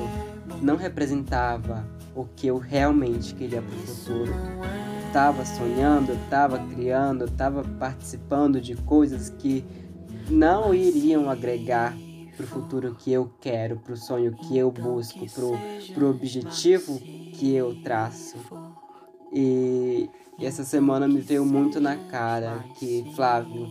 não 0.63 0.77
representava 0.77 1.85
o 2.15 2.25
que 2.25 2.47
eu 2.47 2.59
realmente 2.59 3.35
queria 3.35 3.61
para 3.61 3.77
o 3.77 3.81
futuro. 3.81 4.33
Estava 5.07 5.45
sonhando, 5.45 6.13
estava 6.13 6.59
criando, 6.75 7.25
estava 7.25 7.63
participando 7.79 8.61
de 8.61 8.75
coisas 8.75 9.31
que 9.31 9.65
não 10.29 10.75
iriam 10.75 11.29
agregar 11.31 11.95
pro 12.37 12.47
futuro 12.47 12.95
que 12.95 13.13
eu 13.13 13.31
quero, 13.41 13.77
pro 13.77 13.97
sonho 13.97 14.33
que 14.33 14.57
eu 14.57 14.71
busco, 14.71 15.25
pro, 15.31 15.53
pro 15.95 16.11
objetivo 16.11 16.99
que 16.99 17.55
eu 17.55 17.75
traço. 17.83 18.37
E 19.33 20.09
essa 20.39 20.65
semana 20.65 21.09
me 21.09 21.21
veio 21.21 21.45
muito 21.45 21.81
na 21.81 21.97
cara 21.97 22.65
que, 22.79 23.11
Flávio, 23.15 23.69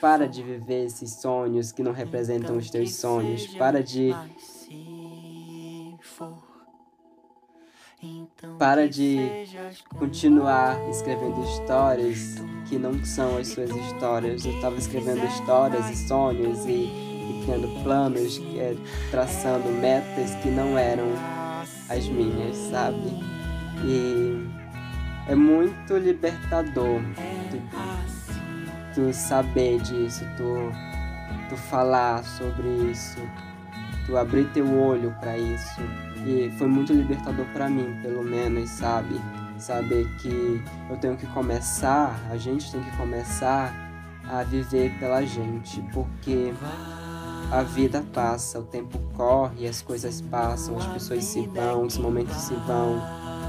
para 0.00 0.26
de 0.26 0.42
viver 0.42 0.86
esses 0.86 1.12
sonhos 1.20 1.72
que 1.72 1.82
não 1.82 1.92
representam 1.92 2.56
os 2.56 2.70
teus 2.70 2.94
sonhos. 2.94 3.46
Para 3.48 3.82
de. 3.82 4.14
Para 8.58 8.88
de 8.88 9.18
continuar 9.98 10.80
escrevendo 10.88 11.42
histórias 11.44 12.36
que 12.66 12.78
não 12.78 13.04
são 13.04 13.36
as 13.36 13.48
suas 13.48 13.70
histórias. 13.70 14.44
Eu 14.46 14.54
estava 14.54 14.76
escrevendo 14.76 15.22
histórias 15.26 15.90
e 15.90 16.08
sonhos 16.08 16.64
e 16.66 17.09
criando 17.50 17.82
planos, 17.82 18.40
é, 18.56 18.76
traçando 19.10 19.68
metas 19.70 20.34
que 20.36 20.48
não 20.48 20.78
eram 20.78 21.06
as 21.88 22.06
minhas, 22.06 22.56
sabe? 22.70 22.96
E 23.84 24.46
é 25.28 25.34
muito 25.34 25.96
libertador 25.96 27.00
tu, 27.50 28.94
tu 28.94 29.12
saber 29.12 29.80
disso, 29.80 30.24
tu, 30.36 30.70
tu 31.48 31.56
falar 31.56 32.22
sobre 32.22 32.68
isso, 32.90 33.18
tu 34.06 34.16
abrir 34.16 34.44
teu 34.52 34.66
olho 34.78 35.14
para 35.20 35.36
isso. 35.36 35.80
E 36.24 36.52
foi 36.56 36.68
muito 36.68 36.92
libertador 36.92 37.46
para 37.46 37.68
mim, 37.68 37.98
pelo 38.02 38.22
menos, 38.22 38.70
sabe? 38.70 39.20
Saber 39.58 40.06
que 40.18 40.62
eu 40.88 40.96
tenho 40.98 41.16
que 41.16 41.26
começar, 41.28 42.14
a 42.30 42.36
gente 42.36 42.70
tem 42.70 42.82
que 42.82 42.96
começar 42.96 43.74
a 44.28 44.42
viver 44.44 44.92
pela 44.98 45.22
gente, 45.24 45.82
porque 45.92 46.52
a 47.50 47.62
vida 47.62 48.04
passa, 48.12 48.60
o 48.60 48.62
tempo 48.62 48.98
corre, 49.14 49.66
as 49.66 49.82
coisas 49.82 50.20
passam, 50.20 50.78
as 50.78 50.86
pessoas 50.86 51.24
se 51.24 51.46
vão, 51.48 51.82
os 51.82 51.98
momentos 51.98 52.36
se 52.36 52.54
vão. 52.54 53.00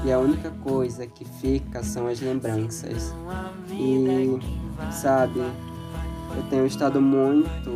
E 0.04 0.10
a 0.10 0.18
única 0.18 0.50
coisa 0.64 1.06
que 1.06 1.24
fica 1.24 1.82
são 1.84 2.08
as 2.08 2.20
lembranças. 2.20 3.14
E, 3.70 4.40
sabe, 4.90 5.38
eu 5.38 6.42
tenho 6.50 6.66
estado 6.66 7.00
muito 7.00 7.70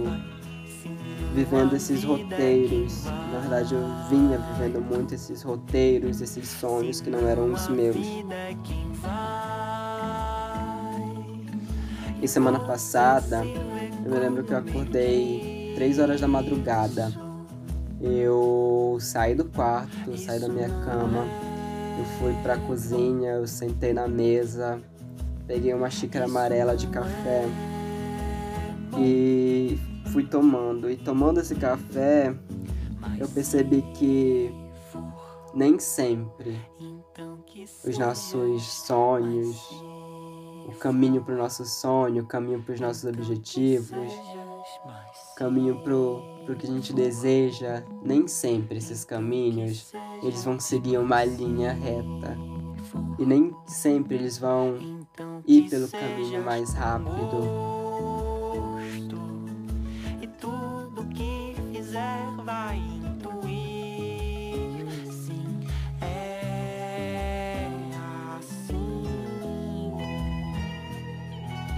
vivendo 1.33 1.77
esses 1.77 2.03
roteiros. 2.03 3.05
Na 3.05 3.39
verdade, 3.39 3.75
eu 3.75 3.83
vinha 4.11 4.39
vivendo 4.39 4.81
muito 4.81 5.15
esses 5.15 5.43
roteiros, 5.43 6.21
esses 6.21 6.49
sonhos 6.49 7.01
que 7.01 7.09
não 7.09 7.29
eram 7.29 7.53
os 7.53 7.69
meus. 7.69 7.97
E 12.21 12.27
semana 12.27 12.59
passada, 12.59 13.45
eu 14.05 14.11
me 14.11 14.19
lembro 14.19 14.43
que 14.43 14.53
eu 14.53 14.59
acordei 14.59 15.56
três 15.77 15.99
horas 15.99 16.23
da 16.23 16.27
madrugada. 16.27 17.12
Eu 18.01 18.97
saí 18.99 19.35
do 19.35 19.45
quarto, 19.45 20.17
saí 20.17 20.41
da 20.41 20.49
minha 20.49 20.69
cama, 20.69 21.25
eu 21.99 22.05
fui 22.19 22.33
pra 22.43 22.57
cozinha, 22.57 23.33
eu 23.33 23.47
sentei 23.47 23.93
na 23.93 24.09
mesa, 24.09 24.81
peguei 25.47 25.75
uma 25.75 25.91
xícara 25.91 26.25
amarela 26.25 26.75
de 26.77 26.87
café 26.87 27.45
e 28.99 29.79
fui 30.12 30.25
tomando. 30.25 30.91
E 30.91 30.97
tomando 30.97 31.41
esse 31.41 31.55
café, 31.55 32.35
eu 33.19 33.29
percebi 33.29 33.83
que 33.95 34.51
nem 35.55 35.79
sempre 35.79 36.59
os 37.85 37.99
nossos 37.99 38.62
sonhos, 38.65 39.57
o 40.67 40.73
caminho 40.81 41.23
para 41.23 41.35
o 41.35 41.39
nosso 41.39 41.67
sonho, 41.67 42.23
o 42.23 42.27
caminho 42.27 42.62
para 42.62 42.75
os 42.75 42.81
nossos 42.81 43.05
objetivos, 43.05 44.12
caminho 45.37 45.76
pro, 45.83 46.22
pro 46.44 46.57
que 46.57 46.66
a 46.66 46.70
gente 46.70 46.92
deseja, 46.92 47.85
nem 48.02 48.26
sempre 48.26 48.79
esses 48.79 49.05
caminhos 49.05 49.92
eles 50.22 50.44
vão 50.44 50.59
seguir 50.59 50.98
uma 50.98 51.24
linha 51.24 51.72
reta. 51.72 52.37
E 53.18 53.24
nem 53.24 53.55
sempre 53.66 54.16
eles 54.16 54.38
vão 54.38 54.79
ir 55.46 55.68
pelo 55.68 55.88
caminho 55.88 56.42
mais 56.42 56.72
rápido. 56.72 57.76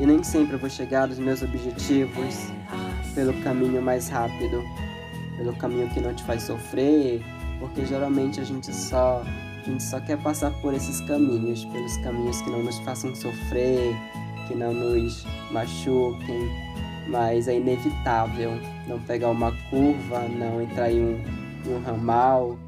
E 0.01 0.07
nem 0.07 0.23
sempre 0.23 0.55
eu 0.55 0.59
vou 0.61 0.71
chegar 0.71 1.09
aos 1.09 1.19
meus 1.19 1.43
objetivos 1.43 2.58
pelo 3.15 3.33
caminho 3.43 3.81
mais 3.83 4.09
rápido, 4.09 4.63
pelo 5.37 5.55
caminho 5.57 5.89
que 5.91 6.01
não 6.01 6.15
te 6.15 6.23
faz 6.25 6.43
sofrer, 6.43 7.23
porque 7.61 7.85
geralmente 7.87 8.41
a 8.41 8.45
gente 8.45 8.75
só 8.75 9.23
a 9.23 9.71
gente 9.71 9.83
só 9.83 10.01
quer 10.01 10.17
passar 10.23 10.51
por 10.63 10.73
esses 10.73 11.01
caminhos, 11.03 11.65
pelos 11.67 11.97
caminhos 11.99 12.41
que 12.41 12.51
não 12.51 12.63
nos 12.63 12.79
façam 12.81 13.15
sofrer, 13.15 13.95
que 14.47 14.55
não 14.55 14.73
nos 14.73 15.27
machuquem, 15.51 16.49
mas 17.09 17.49
é 17.49 17.57
inevitável 17.57 18.53
não 18.87 19.01
pegar 19.03 19.29
uma 19.29 19.53
curva, 19.69 20.27
não 20.29 20.63
entrar 20.63 20.91
em 20.91 21.01
um, 21.01 21.25
em 21.67 21.75
um 21.75 21.83
ramal 21.83 22.59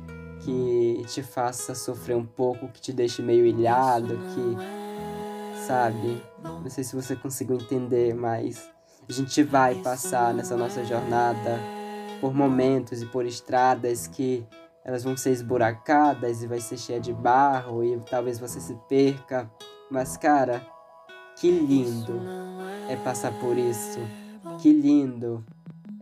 que 0.41 1.03
te 1.07 1.23
faça 1.23 1.75
sofrer 1.75 2.17
um 2.17 2.27
pouco, 2.27 2.69
que 2.69 2.81
te 2.81 2.93
deixe 2.93 3.23
meio 3.23 3.47
ilhado, 3.47 4.19
que, 4.35 5.67
sabe? 5.67 6.23
Não 6.43 6.69
sei 6.69 6.85
se 6.85 6.95
você 6.95 7.17
conseguiu 7.17 7.57
entender, 7.57 8.15
mas 8.15 8.71
a 9.11 9.13
gente 9.13 9.43
vai 9.43 9.75
passar 9.75 10.33
nessa 10.33 10.57
nossa 10.57 10.85
jornada 10.85 11.59
por 12.21 12.33
momentos 12.33 13.03
e 13.03 13.07
por 13.07 13.27
estradas 13.27 14.07
que 14.07 14.47
elas 14.85 15.03
vão 15.03 15.17
ser 15.17 15.31
esburacadas 15.31 16.43
e 16.43 16.47
vai 16.47 16.61
ser 16.61 16.79
cheia 16.79 17.01
de 17.01 17.13
barro 17.13 17.83
e 17.83 17.99
talvez 18.09 18.39
você 18.39 18.61
se 18.61 18.75
perca. 18.89 19.51
Mas, 19.91 20.17
cara, 20.17 20.65
que 21.37 21.51
lindo 21.51 22.21
é 22.89 22.95
passar 22.97 23.33
por 23.41 23.59
isso. 23.59 23.99
Que 24.61 24.73
lindo 24.73 25.45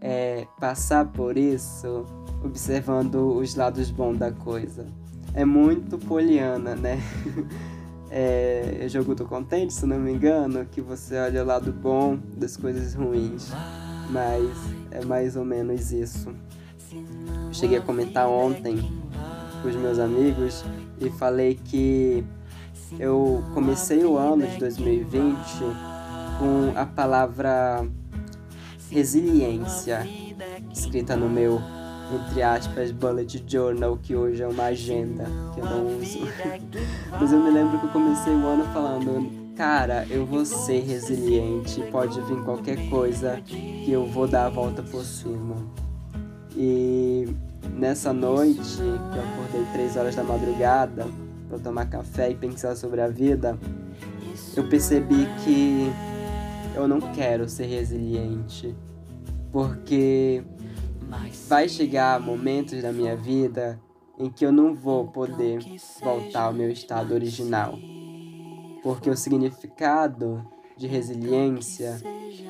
é 0.00 0.46
passar 0.60 1.06
por 1.06 1.38
isso 1.38 2.04
observando 2.44 3.36
os 3.36 3.54
lados 3.54 3.90
bons 3.90 4.18
da 4.18 4.30
coisa. 4.30 4.86
É 5.32 5.44
muito 5.44 5.98
poliana, 5.98 6.74
né? 6.74 7.00
É, 8.10 8.78
é 8.80 8.88
jogo 8.88 9.14
do 9.14 9.24
contente, 9.26 9.72
se 9.72 9.84
não 9.86 9.98
me 9.98 10.12
engano, 10.12 10.64
que 10.66 10.80
você 10.80 11.16
olha 11.18 11.42
o 11.42 11.46
lado 11.46 11.72
bom 11.72 12.18
das 12.36 12.56
coisas 12.56 12.94
ruins. 12.94 13.50
Mas 14.10 14.48
é 14.90 15.04
mais 15.04 15.36
ou 15.36 15.44
menos 15.44 15.92
isso. 15.92 16.34
Cheguei 17.52 17.78
a 17.78 17.82
comentar 17.82 18.28
ontem 18.28 18.78
com 19.62 19.68
os 19.68 19.76
meus 19.76 19.98
amigos 19.98 20.64
e 21.00 21.10
falei 21.10 21.58
que 21.62 22.24
eu 22.98 23.44
comecei 23.52 24.04
o 24.04 24.16
ano 24.16 24.46
de 24.46 24.58
2020 24.58 25.36
com 26.38 26.78
a 26.78 26.86
palavra 26.86 27.86
resiliência 28.90 30.06
escrita 30.72 31.16
no 31.16 31.28
meu 31.28 31.60
entre 32.14 32.42
aspas 32.42 32.90
bullet 32.90 33.44
journal 33.46 33.98
que 34.02 34.14
hoje 34.14 34.42
é 34.42 34.48
uma 34.48 34.64
agenda 34.64 35.24
que 35.54 35.60
eu 35.60 35.64
não 35.64 35.98
uso. 35.98 36.20
mas 37.12 37.32
eu 37.32 37.38
me 37.42 37.50
lembro 37.50 37.78
que 37.78 37.86
eu 37.86 37.90
comecei 37.90 38.32
o 38.32 38.46
ano 38.46 38.64
falando 38.72 39.48
cara 39.58 40.06
eu 40.08 40.24
vou 40.24 40.44
ser 40.44 40.84
resiliente 40.84 41.82
pode 41.90 42.20
vir 42.20 42.42
qualquer 42.44 42.88
coisa 42.88 43.40
que 43.44 43.90
eu 43.90 44.06
vou 44.06 44.28
dar 44.28 44.46
a 44.46 44.48
volta 44.48 44.82
por 44.84 45.04
cima. 45.04 45.56
E 46.56 47.28
nessa 47.74 48.12
noite, 48.12 48.76
que 48.76 48.82
eu 48.82 49.22
acordei 49.22 49.64
três 49.72 49.96
horas 49.96 50.14
da 50.14 50.22
madrugada 50.22 51.06
para 51.48 51.58
tomar 51.58 51.86
café 51.86 52.30
e 52.30 52.34
pensar 52.34 52.76
sobre 52.76 53.00
a 53.00 53.08
vida, 53.08 53.58
eu 54.56 54.68
percebi 54.68 55.26
que 55.44 55.90
eu 56.74 56.86
não 56.86 57.00
quero 57.00 57.48
ser 57.48 57.66
resiliente, 57.66 58.74
porque 59.50 60.42
vai 61.48 61.68
chegar 61.68 62.20
momentos 62.20 62.82
da 62.82 62.92
minha 62.92 63.16
vida 63.16 63.80
em 64.18 64.28
que 64.28 64.44
eu 64.44 64.52
não 64.52 64.74
vou 64.74 65.06
poder 65.08 65.60
voltar 66.02 66.44
ao 66.44 66.52
meu 66.52 66.70
estado 66.70 67.14
original. 67.14 67.78
Porque 68.82 69.08
o 69.08 69.16
significado 69.16 70.44
de 70.76 70.86
resiliência 70.86 72.00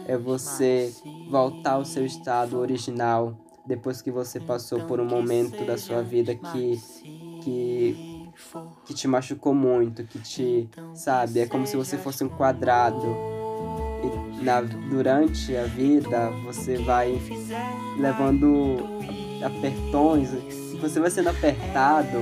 é 0.07 0.16
você 0.16 0.92
voltar 1.31 1.73
ao 1.73 1.85
seu 1.85 2.05
estado 2.05 2.59
original 2.59 3.37
depois 3.66 4.01
que 4.01 4.11
você 4.11 4.40
passou 4.40 4.81
por 4.87 4.99
um 4.99 5.05
momento 5.05 5.64
da 5.64 5.77
sua 5.77 6.03
vida 6.03 6.35
que 6.35 6.81
que 7.42 8.18
que 8.85 8.94
te 8.94 9.09
machucou 9.09 9.55
muito, 9.55 10.05
que 10.05 10.18
te, 10.18 10.68
sabe, 10.94 11.40
é 11.40 11.47
como 11.47 11.66
se 11.66 11.77
você 11.77 11.99
fosse 11.99 12.25
um 12.25 12.29
quadrado. 12.29 13.05
Na, 14.42 14.61
durante 14.61 15.57
a 15.57 15.64
vida 15.64 16.31
você 16.44 16.77
vai 16.79 17.20
levando 17.98 18.77
apertões, 19.44 20.31
você 20.81 21.01
vai 21.01 21.11
sendo 21.11 21.31
apertado 21.31 22.18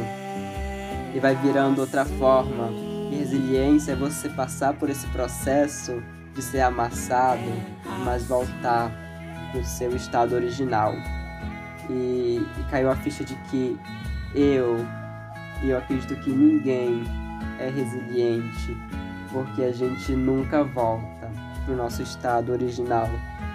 e 1.15 1.21
vai 1.21 1.35
virando 1.37 1.81
outra 1.81 2.05
forma. 2.05 2.71
E 3.11 3.17
resiliência 3.17 3.93
é 3.93 3.97
você 3.97 4.29
passar 4.31 4.75
por 4.75 4.89
esse 4.89 5.07
processo 5.09 6.03
de 6.35 6.43
ser 6.43 6.61
amassado, 6.61 7.51
mas 8.05 8.27
voltar 8.27 8.91
para 9.53 9.61
o 9.61 9.65
seu 9.65 9.95
estado 9.95 10.35
original 10.35 10.95
e, 11.91 12.41
e 12.59 12.65
caiu 12.71 12.91
a 12.91 12.97
ficha 12.97 13.25
de 13.25 13.35
que 13.51 13.79
eu, 14.35 14.77
e 15.63 15.71
eu 15.71 15.79
acredito 15.79 16.17
que 16.17 16.31
ninguém 16.31 17.05
é 17.59 17.71
resiliente, 17.71 18.77
porque 19.33 19.63
a 19.63 19.73
gente 19.73 20.13
nunca 20.13 20.63
volta 20.65 21.31
para 21.67 21.75
o 21.75 21.77
nosso 21.77 22.01
estado 22.01 22.53
original 22.53 23.09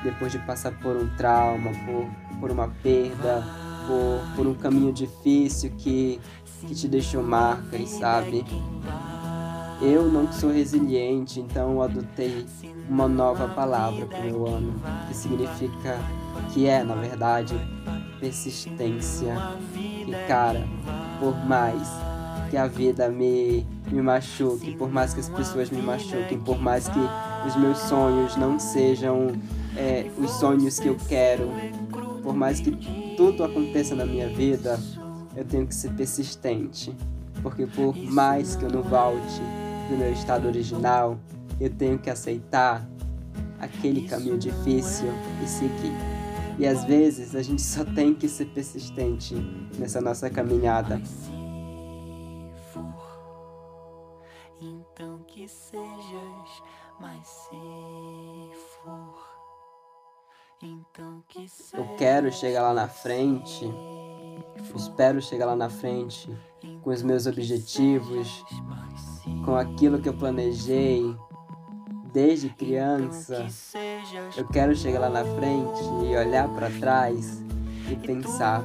depois 0.03 0.31
de 0.31 0.39
passar 0.39 0.73
por 0.79 0.97
um 0.97 1.07
trauma, 1.15 1.71
por, 1.85 2.39
por 2.39 2.51
uma 2.51 2.67
perda, 2.83 3.43
por, 3.87 4.35
por 4.35 4.47
um 4.47 4.53
caminho 4.53 4.91
difícil 4.91 5.71
que, 5.77 6.19
que 6.67 6.75
te 6.75 6.87
deixou 6.87 7.23
marcas, 7.23 7.89
sabe? 7.89 8.45
Eu 9.81 10.11
não 10.11 10.31
sou 10.31 10.51
resiliente, 10.51 11.39
então 11.39 11.81
adotei 11.81 12.45
uma 12.89 13.07
nova 13.07 13.47
palavra 13.47 14.05
para 14.05 14.19
o 14.19 14.23
meu 14.23 14.47
ano, 14.47 14.73
que 15.07 15.15
significa, 15.15 15.97
que 16.53 16.67
é, 16.67 16.83
na 16.83 16.95
verdade, 16.95 17.55
persistência. 18.19 19.33
E 19.75 20.11
cara, 20.27 20.67
por 21.19 21.35
mais 21.45 21.87
que 22.51 22.57
a 22.57 22.67
vida 22.67 23.07
me, 23.07 23.65
me 23.89 24.01
machuque, 24.01 24.75
por 24.75 24.91
mais 24.91 25.13
que 25.13 25.21
as 25.21 25.29
pessoas 25.29 25.69
me 25.69 25.81
machuquem, 25.81 26.37
por 26.37 26.61
mais 26.61 26.85
que 26.85 26.99
os 27.47 27.55
meus 27.55 27.77
sonhos 27.77 28.35
não 28.35 28.59
sejam 28.59 29.31
é, 29.77 30.11
os 30.17 30.31
sonhos 30.31 30.77
que 30.77 30.89
eu 30.89 30.97
quero, 31.07 31.49
por 32.21 32.35
mais 32.35 32.59
que 32.59 32.71
tudo 33.15 33.45
aconteça 33.45 33.95
na 33.95 34.05
minha 34.05 34.27
vida, 34.27 34.77
eu 35.33 35.45
tenho 35.45 35.65
que 35.65 35.73
ser 35.73 35.93
persistente. 35.93 36.93
Porque 37.41 37.65
por 37.65 37.95
mais 37.95 38.57
que 38.57 38.65
eu 38.65 38.69
não 38.69 38.83
volte 38.83 39.41
no 39.89 39.97
meu 39.97 40.11
estado 40.11 40.45
original, 40.45 41.17
eu 41.57 41.69
tenho 41.69 41.97
que 41.97 42.09
aceitar 42.09 42.85
aquele 43.61 44.09
caminho 44.09 44.37
difícil 44.37 45.07
e 45.41 45.47
seguir. 45.47 45.93
E 46.59 46.67
às 46.67 46.83
vezes 46.83 47.33
a 47.33 47.41
gente 47.41 47.61
só 47.61 47.85
tem 47.85 48.13
que 48.13 48.27
ser 48.27 48.45
persistente 48.47 49.35
nessa 49.79 50.01
nossa 50.01 50.29
caminhada. 50.29 51.01
Que 55.41 55.47
sejas, 55.47 56.63
mas 56.99 57.27
se 57.27 58.51
for. 58.83 59.17
Então 60.61 61.23
que 61.27 61.47
Eu 61.73 61.95
quero 61.95 62.31
chegar 62.31 62.61
lá 62.61 62.73
na 62.75 62.87
frente. 62.87 63.65
Espero 64.75 65.19
chegar 65.19 65.47
lá 65.47 65.55
na 65.55 65.67
frente 65.67 66.29
com 66.83 66.91
os 66.91 67.01
meus 67.01 67.25
objetivos, 67.25 68.45
com 69.43 69.55
aquilo 69.55 69.99
que 69.99 70.09
eu 70.09 70.13
planejei, 70.13 71.03
desde 72.13 72.49
criança, 72.49 73.47
eu 74.37 74.47
quero 74.47 74.75
chegar 74.75 74.99
lá 74.99 75.09
na 75.09 75.25
frente 75.25 75.81
e 76.05 76.15
olhar 76.15 76.47
para 76.49 76.69
trás 76.79 77.43
e 77.89 77.95
pensar: 77.95 78.63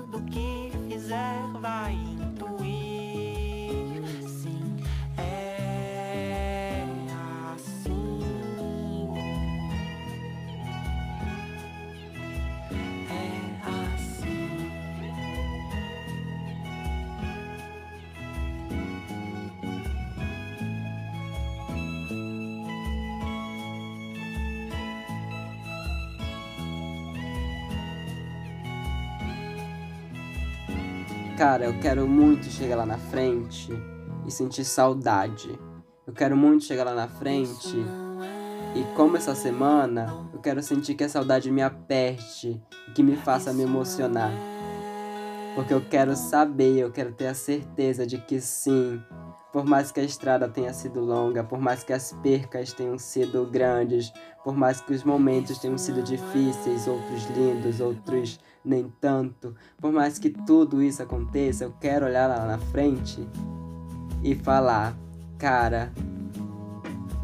Cara, 31.37 31.67
eu 31.67 31.79
quero 31.81 32.09
muito 32.09 32.47
chegar 32.47 32.77
lá 32.77 32.87
na 32.87 32.97
frente 32.97 33.71
e 34.27 34.31
sentir 34.31 34.65
saudade. 34.65 35.51
Eu 36.07 36.15
quero 36.15 36.35
muito 36.35 36.65
chegar 36.65 36.85
lá 36.85 36.95
na 36.95 37.09
frente 37.09 37.77
e, 38.75 38.83
como 38.97 39.19
essa 39.19 39.35
semana, 39.35 40.31
eu 40.33 40.41
quero 40.41 40.63
sentir 40.63 40.95
que 40.95 41.05
a 41.05 41.09
saudade 41.11 41.51
me 41.51 41.61
aperte 41.61 42.59
e 42.89 42.91
que 42.93 43.03
me 43.03 43.17
faça 43.17 43.53
me 43.53 43.65
emocionar. 43.65 44.33
Porque 45.55 45.75
eu 45.75 45.83
quero 45.83 46.17
saber, 46.17 46.79
eu 46.79 46.91
quero 46.91 47.13
ter 47.13 47.27
a 47.27 47.35
certeza 47.35 48.07
de 48.07 48.17
que 48.17 48.41
sim, 48.41 48.99
Por 49.53 49.65
mais 49.65 49.91
que 49.91 50.01
a 50.01 50.05
estrada 50.05 50.49
tenha 50.49 50.73
sido 50.75 51.01
longa, 51.01 51.43
por 51.43 51.59
mais 51.59 51.83
que 51.83 51.93
as 51.93 52.13
percas 52.23 52.75
tenham 52.75 52.99
sido 52.99 53.47
grandes, 53.47 54.13
por 54.45 54.55
mais 54.55 54.83
que 54.83 54.93
os 54.93 55.03
momentos 55.03 55.59
tenham 55.59 55.79
sido 55.79 56.03
difíceis, 56.03 56.87
outros 56.87 57.25
lindos, 57.31 57.81
outros 57.81 58.39
nem 58.67 58.93
tanto, 59.01 59.55
por 59.79 59.93
mais 59.93 60.19
que 60.19 60.29
tudo 60.29 60.83
isso 60.83 61.01
aconteça, 61.03 61.65
eu 61.65 61.73
quero 61.81 62.05
olhar 62.05 62.27
lá 62.27 62.45
na 62.45 62.59
frente 62.59 63.27
e 64.25 64.35
falar, 64.35 64.97
cara, 65.39 65.93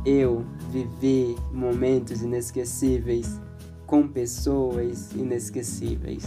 eu 0.06 0.44
vivi 0.70 1.36
momentos 1.52 2.22
inesquecíveis 2.22 3.40
com 3.84 4.06
pessoas 4.06 5.12
inesquecíveis. 5.12 6.24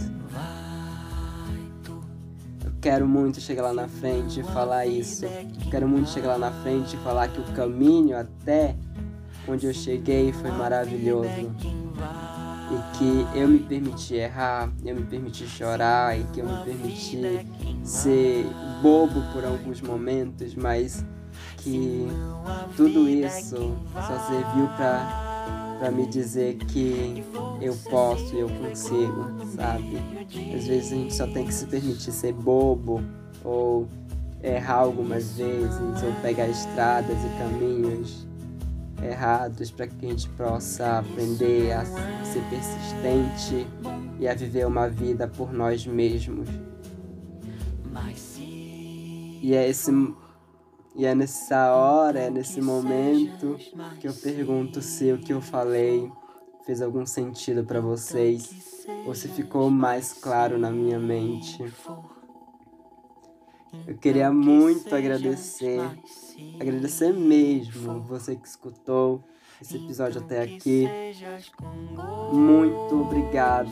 Eu 2.62 2.72
quero 2.80 3.08
muito 3.08 3.40
chegar 3.40 3.62
lá 3.62 3.72
na 3.72 3.88
frente 3.88 4.40
e 4.40 4.42
falar 4.44 4.86
isso. 4.86 5.24
Eu 5.24 5.70
quero 5.70 5.88
muito 5.88 6.10
chegar 6.10 6.36
lá 6.36 6.50
na 6.50 6.62
frente 6.62 6.94
e 6.94 6.98
falar 6.98 7.28
que 7.28 7.40
o 7.40 7.54
caminho 7.54 8.16
até 8.16 8.76
onde 9.48 9.66
eu 9.66 9.72
cheguei 9.72 10.32
foi 10.32 10.50
maravilhoso. 10.50 11.50
E 12.68 12.98
que 12.98 13.38
eu 13.38 13.46
me 13.46 13.60
permiti 13.60 14.14
errar, 14.16 14.72
eu 14.84 14.96
me 14.96 15.04
permiti 15.04 15.46
chorar 15.46 16.18
e 16.18 16.24
que 16.32 16.40
eu 16.40 16.46
me 16.46 16.64
permiti 16.64 17.46
ser 17.84 18.44
bobo 18.82 19.22
por 19.32 19.44
alguns 19.44 19.80
momentos, 19.80 20.54
mas 20.56 21.04
que 21.58 22.08
tudo 22.76 23.08
isso 23.08 23.76
só 23.94 24.18
serviu 24.28 24.66
para 24.76 25.26
para 25.78 25.90
me 25.90 26.06
dizer 26.06 26.56
que 26.56 27.22
eu 27.60 27.76
posso 27.90 28.34
e 28.34 28.40
eu 28.40 28.48
consigo, 28.48 29.26
sabe? 29.54 29.98
Às 30.54 30.66
vezes 30.66 30.92
a 30.92 30.94
gente 30.96 31.14
só 31.14 31.26
tem 31.26 31.46
que 31.46 31.52
se 31.52 31.66
permitir 31.66 32.12
ser 32.12 32.32
bobo 32.32 33.02
ou 33.44 33.86
errar 34.42 34.76
algumas 34.76 35.36
vezes 35.36 36.02
ou 36.02 36.12
pegar 36.22 36.48
estradas 36.48 37.18
e 37.18 37.38
caminhos 37.38 38.25
errados 39.02 39.70
para 39.70 39.86
que 39.86 40.06
a 40.06 40.08
gente 40.08 40.28
possa 40.30 40.98
aprender 40.98 41.72
a 41.72 41.84
ser 41.84 42.42
persistente 42.50 43.66
e 44.18 44.26
a 44.26 44.34
viver 44.34 44.66
uma 44.66 44.88
vida 44.88 45.28
por 45.28 45.52
nós 45.52 45.86
mesmos. 45.86 46.48
E 49.42 49.54
é 49.54 49.68
esse 49.68 49.92
e 50.98 51.04
é 51.04 51.14
nessa 51.14 51.74
hora, 51.74 52.20
é 52.20 52.30
nesse 52.30 52.60
momento 52.60 53.58
que 54.00 54.08
eu 54.08 54.14
pergunto 54.14 54.80
se 54.80 55.12
o 55.12 55.18
que 55.18 55.32
eu 55.32 55.42
falei 55.42 56.10
fez 56.64 56.80
algum 56.80 57.04
sentido 57.04 57.64
para 57.64 57.82
vocês 57.82 58.86
ou 59.06 59.14
se 59.14 59.28
ficou 59.28 59.70
mais 59.70 60.14
claro 60.14 60.58
na 60.58 60.70
minha 60.70 60.98
mente. 60.98 61.62
Eu 63.86 63.96
queria 63.96 64.32
muito 64.32 64.94
agradecer, 64.94 65.80
agradecer 66.60 67.12
mesmo 67.12 68.00
você 68.02 68.36
que 68.36 68.46
escutou 68.46 69.24
esse 69.60 69.76
episódio 69.76 70.20
até 70.20 70.42
aqui. 70.42 70.88
Muito 72.32 73.00
obrigado 73.00 73.70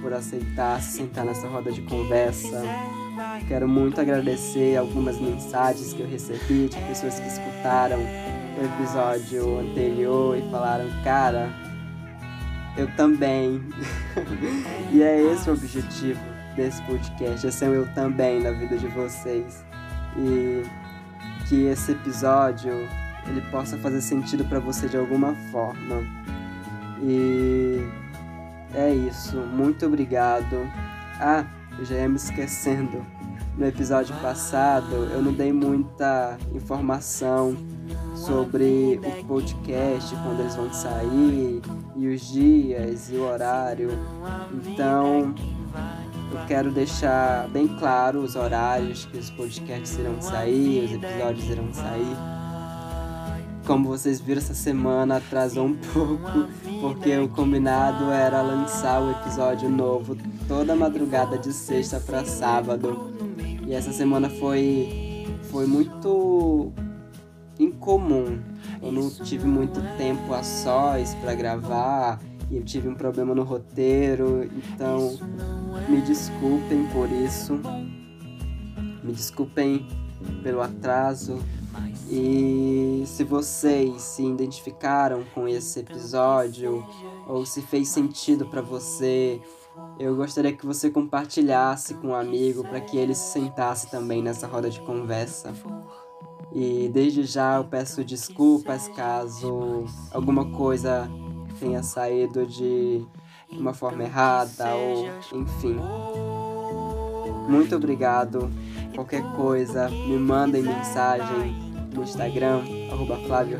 por 0.00 0.12
aceitar 0.12 0.80
se 0.80 0.98
sentar 0.98 1.24
nessa 1.24 1.46
roda 1.48 1.70
de 1.70 1.82
conversa. 1.82 2.62
Quero 3.48 3.68
muito 3.68 4.00
agradecer 4.00 4.76
algumas 4.76 5.18
mensagens 5.18 5.92
que 5.92 6.00
eu 6.00 6.08
recebi 6.08 6.68
de 6.68 6.78
pessoas 6.88 7.18
que 7.18 7.28
escutaram 7.28 7.98
o 7.98 8.64
episódio 8.64 9.58
anterior 9.58 10.36
e 10.36 10.50
falaram, 10.50 10.86
cara, 11.02 11.50
eu 12.76 12.86
também. 12.96 13.62
e 14.92 15.02
é 15.02 15.20
esse 15.20 15.48
o 15.48 15.52
objetivo 15.52 16.35
desse 16.56 16.82
podcast, 16.82 17.46
é 17.46 17.50
ser 17.50 17.68
eu 17.68 17.86
também 17.94 18.42
na 18.42 18.50
vida 18.50 18.76
de 18.76 18.86
vocês. 18.88 19.64
E 20.16 20.62
que 21.48 21.66
esse 21.66 21.92
episódio 21.92 22.72
ele 23.28 23.40
possa 23.50 23.76
fazer 23.78 24.00
sentido 24.00 24.44
para 24.44 24.58
você 24.58 24.88
de 24.88 24.96
alguma 24.96 25.34
forma. 25.50 26.02
E 27.02 27.80
é 28.74 28.92
isso. 28.94 29.36
Muito 29.36 29.86
obrigado. 29.86 30.56
Ah, 31.20 31.44
eu 31.78 31.84
já 31.84 31.96
ia 31.96 32.08
me 32.08 32.16
esquecendo. 32.16 33.04
No 33.56 33.66
episódio 33.66 34.14
passado 34.16 34.94
eu 34.94 35.22
não 35.22 35.32
dei 35.32 35.52
muita 35.52 36.36
informação 36.54 37.56
sobre 38.14 39.00
o 39.02 39.24
podcast, 39.24 40.14
quando 40.16 40.40
eles 40.40 40.54
vão 40.54 40.72
sair, 40.72 41.62
e 41.94 42.08
os 42.08 42.20
dias 42.32 43.10
e 43.10 43.16
o 43.16 43.22
horário. 43.22 43.90
Então 44.52 45.34
quero 46.46 46.70
deixar 46.70 47.48
bem 47.48 47.68
claro 47.68 48.20
os 48.20 48.36
horários 48.36 49.04
que 49.06 49.18
os 49.18 49.30
podcasts 49.30 49.98
irão 49.98 50.20
sair, 50.20 50.84
os 50.84 50.92
episódios 50.92 51.48
irão 51.48 51.72
sair. 51.72 52.16
Como 53.66 53.88
vocês 53.88 54.20
viram 54.20 54.40
essa 54.40 54.54
semana 54.54 55.16
atrasou 55.16 55.66
um 55.66 55.74
pouco, 55.74 56.48
porque 56.80 57.16
o 57.18 57.28
combinado 57.28 58.10
era 58.10 58.40
lançar 58.40 59.02
o 59.02 59.10
episódio 59.10 59.68
novo 59.68 60.16
toda 60.46 60.76
madrugada 60.76 61.36
de 61.36 61.52
sexta 61.52 61.98
para 61.98 62.24
sábado. 62.24 63.12
E 63.66 63.74
essa 63.74 63.92
semana 63.92 64.30
foi 64.30 65.26
foi 65.50 65.66
muito 65.66 66.72
incomum. 67.58 68.38
Eu 68.82 68.92
não 68.92 69.10
tive 69.10 69.46
muito 69.46 69.80
tempo 69.96 70.32
a 70.34 70.42
sós 70.42 71.14
para 71.14 71.34
gravar 71.34 72.20
e 72.50 72.56
eu 72.56 72.64
tive 72.64 72.88
um 72.88 72.94
problema 72.94 73.34
no 73.34 73.42
roteiro, 73.42 74.48
então 74.56 75.18
me 75.88 76.00
desculpem 76.00 76.86
por 76.88 77.10
isso. 77.10 77.60
Me 79.02 79.12
desculpem 79.12 79.86
pelo 80.42 80.60
atraso. 80.60 81.38
E 82.08 83.02
se 83.06 83.24
vocês 83.24 84.00
se 84.00 84.24
identificaram 84.24 85.24
com 85.34 85.48
esse 85.48 85.80
episódio 85.80 86.86
ou 87.26 87.44
se 87.44 87.60
fez 87.60 87.88
sentido 87.88 88.46
para 88.46 88.62
você, 88.62 89.40
eu 89.98 90.14
gostaria 90.14 90.52
que 90.52 90.64
você 90.64 90.88
compartilhasse 90.90 91.94
com 91.94 92.08
um 92.08 92.14
amigo 92.14 92.62
para 92.62 92.80
que 92.80 92.96
ele 92.96 93.14
se 93.14 93.32
sentasse 93.32 93.90
também 93.90 94.22
nessa 94.22 94.46
roda 94.46 94.70
de 94.70 94.80
conversa. 94.80 95.52
E 96.52 96.88
desde 96.92 97.24
já 97.24 97.56
eu 97.56 97.64
peço 97.64 98.04
desculpas 98.04 98.88
caso 98.88 99.84
alguma 100.12 100.50
coisa 100.52 101.10
tenha 101.58 101.82
saído 101.82 102.46
de 102.46 103.04
uma 103.50 103.72
forma 103.72 104.04
errada 104.04 104.74
ou 104.74 105.08
enfim. 105.32 105.76
Muito 107.48 107.76
obrigado. 107.76 108.50
Qualquer 108.94 109.22
coisa, 109.34 109.88
me 109.88 110.18
mandem 110.18 110.62
mensagem 110.62 111.54
no 111.94 112.02
Instagram, 112.02 112.62
arroba 112.90 113.16
Flávio. 113.26 113.58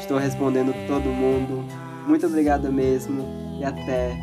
Estou 0.00 0.18
respondendo 0.18 0.72
todo 0.86 1.04
mundo. 1.04 1.64
Muito 2.06 2.26
obrigado 2.26 2.72
mesmo 2.72 3.24
e 3.60 3.64
até 3.64 4.16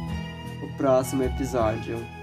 o 0.61 0.77
próximo 0.77 1.23
episódio. 1.23 2.18